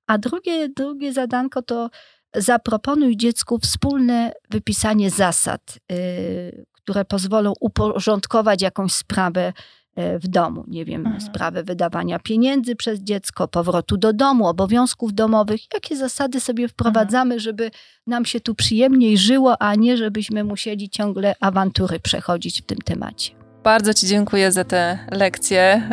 A 0.07 0.17
drugie, 0.17 0.69
drugie 0.69 1.13
zadanko 1.13 1.61
to 1.61 1.89
zaproponuj 2.35 3.17
dziecku 3.17 3.59
wspólne 3.59 4.31
wypisanie 4.49 5.09
zasad, 5.11 5.79
y, 5.91 6.65
które 6.73 7.05
pozwolą 7.05 7.53
uporządkować 7.59 8.61
jakąś 8.61 8.91
sprawę 8.91 9.53
y, 9.99 10.19
w 10.19 10.27
domu. 10.27 10.63
Nie 10.67 10.85
wiem, 10.85 11.01
Mhm. 11.05 11.21
sprawę 11.21 11.63
wydawania 11.63 12.19
pieniędzy 12.19 12.75
przez 12.75 12.99
dziecko, 12.99 13.47
powrotu 13.47 13.97
do 13.97 14.13
domu, 14.13 14.47
obowiązków 14.47 15.13
domowych. 15.13 15.61
Jakie 15.73 15.95
zasady 15.95 16.39
sobie 16.39 16.67
wprowadzamy, 16.67 17.39
żeby 17.39 17.71
nam 18.07 18.25
się 18.25 18.39
tu 18.39 18.55
przyjemniej 18.55 19.17
żyło, 19.17 19.61
a 19.61 19.75
nie 19.75 19.97
żebyśmy 19.97 20.43
musieli 20.43 20.89
ciągle 20.89 21.35
awantury 21.39 21.99
przechodzić 21.99 22.61
w 22.61 22.65
tym 22.65 22.77
temacie. 22.77 23.31
Bardzo 23.63 23.93
Ci 23.93 24.07
dziękuję 24.07 24.51
za 24.51 24.63
tę 24.63 24.99
lekcję. 25.11 25.89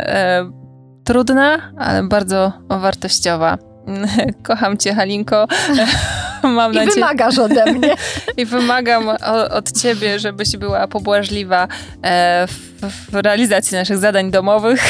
Trudna, 1.05 1.73
ale 1.79 2.03
bardzo 2.03 2.53
wartościowa. 2.69 3.59
Kocham 4.49 4.77
Cię, 4.79 4.95
Halinko. 4.95 5.47
Mam 6.43 6.73
I 6.73 6.77
nadzieję. 6.77 6.95
wymagasz 6.95 7.39
ode 7.39 7.73
mnie. 7.73 7.95
I 8.37 8.45
wymagam 8.45 9.09
o, 9.09 9.51
od 9.51 9.73
ciebie, 9.73 10.19
żebyś 10.19 10.57
była 10.57 10.89
pobłażliwa 10.89 11.69
e, 12.03 12.47
w, 12.47 13.11
w 13.11 13.15
realizacji 13.15 13.77
naszych 13.77 13.99
zadań 13.99 14.31
domowych. 14.31 14.81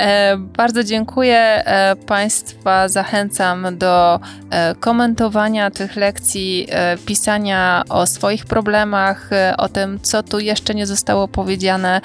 e, 0.00 0.36
bardzo 0.36 0.84
dziękuję 0.84 1.38
e, 1.38 1.96
Państwa. 1.96 2.88
Zachęcam 2.88 3.78
do 3.78 4.20
komentowania 4.80 5.70
tych 5.70 5.96
lekcji, 5.96 6.68
pisania 7.06 7.82
o 7.88 8.06
swoich 8.06 8.46
problemach, 8.46 9.30
o 9.58 9.68
tym, 9.68 10.00
co 10.02 10.22
tu 10.22 10.38
jeszcze 10.38 10.74
nie 10.74 10.86
zostało 10.86 11.28
powiedziane, 11.28 12.00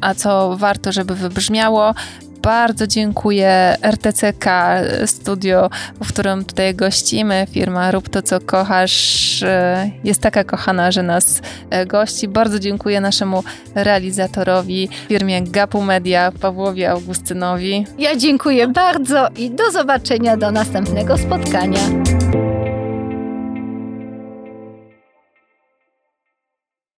a 0.00 0.14
co 0.14 0.56
warto, 0.56 0.92
żeby 0.92 1.14
wybrzmiało. 1.14 1.94
Bardzo 2.46 2.86
dziękuję 2.86 3.76
RTCK 3.82 4.44
Studio, 5.06 5.70
w 6.04 6.08
którym 6.08 6.44
tutaj 6.44 6.74
gościmy. 6.74 7.46
Firma 7.50 7.90
Rób 7.90 8.08
to, 8.08 8.22
co 8.22 8.40
kochasz 8.40 9.42
e, 9.42 9.90
jest 10.04 10.20
taka 10.20 10.44
kochana, 10.44 10.90
że 10.90 11.02
nas 11.02 11.42
e, 11.70 11.86
gości. 11.86 12.28
Bardzo 12.28 12.58
dziękuję 12.58 13.00
naszemu 13.00 13.44
realizatorowi, 13.74 14.88
firmie 15.08 15.42
Gapu 15.42 15.82
Media, 15.82 16.32
Pawłowi 16.40 16.84
Augustynowi. 16.84 17.86
Ja 17.98 18.16
dziękuję 18.16 18.68
bardzo 18.68 19.28
i 19.36 19.50
do 19.50 19.70
zobaczenia 19.70 20.36
do 20.36 20.50
następnego 20.50 21.18
spotkania. 21.18 21.80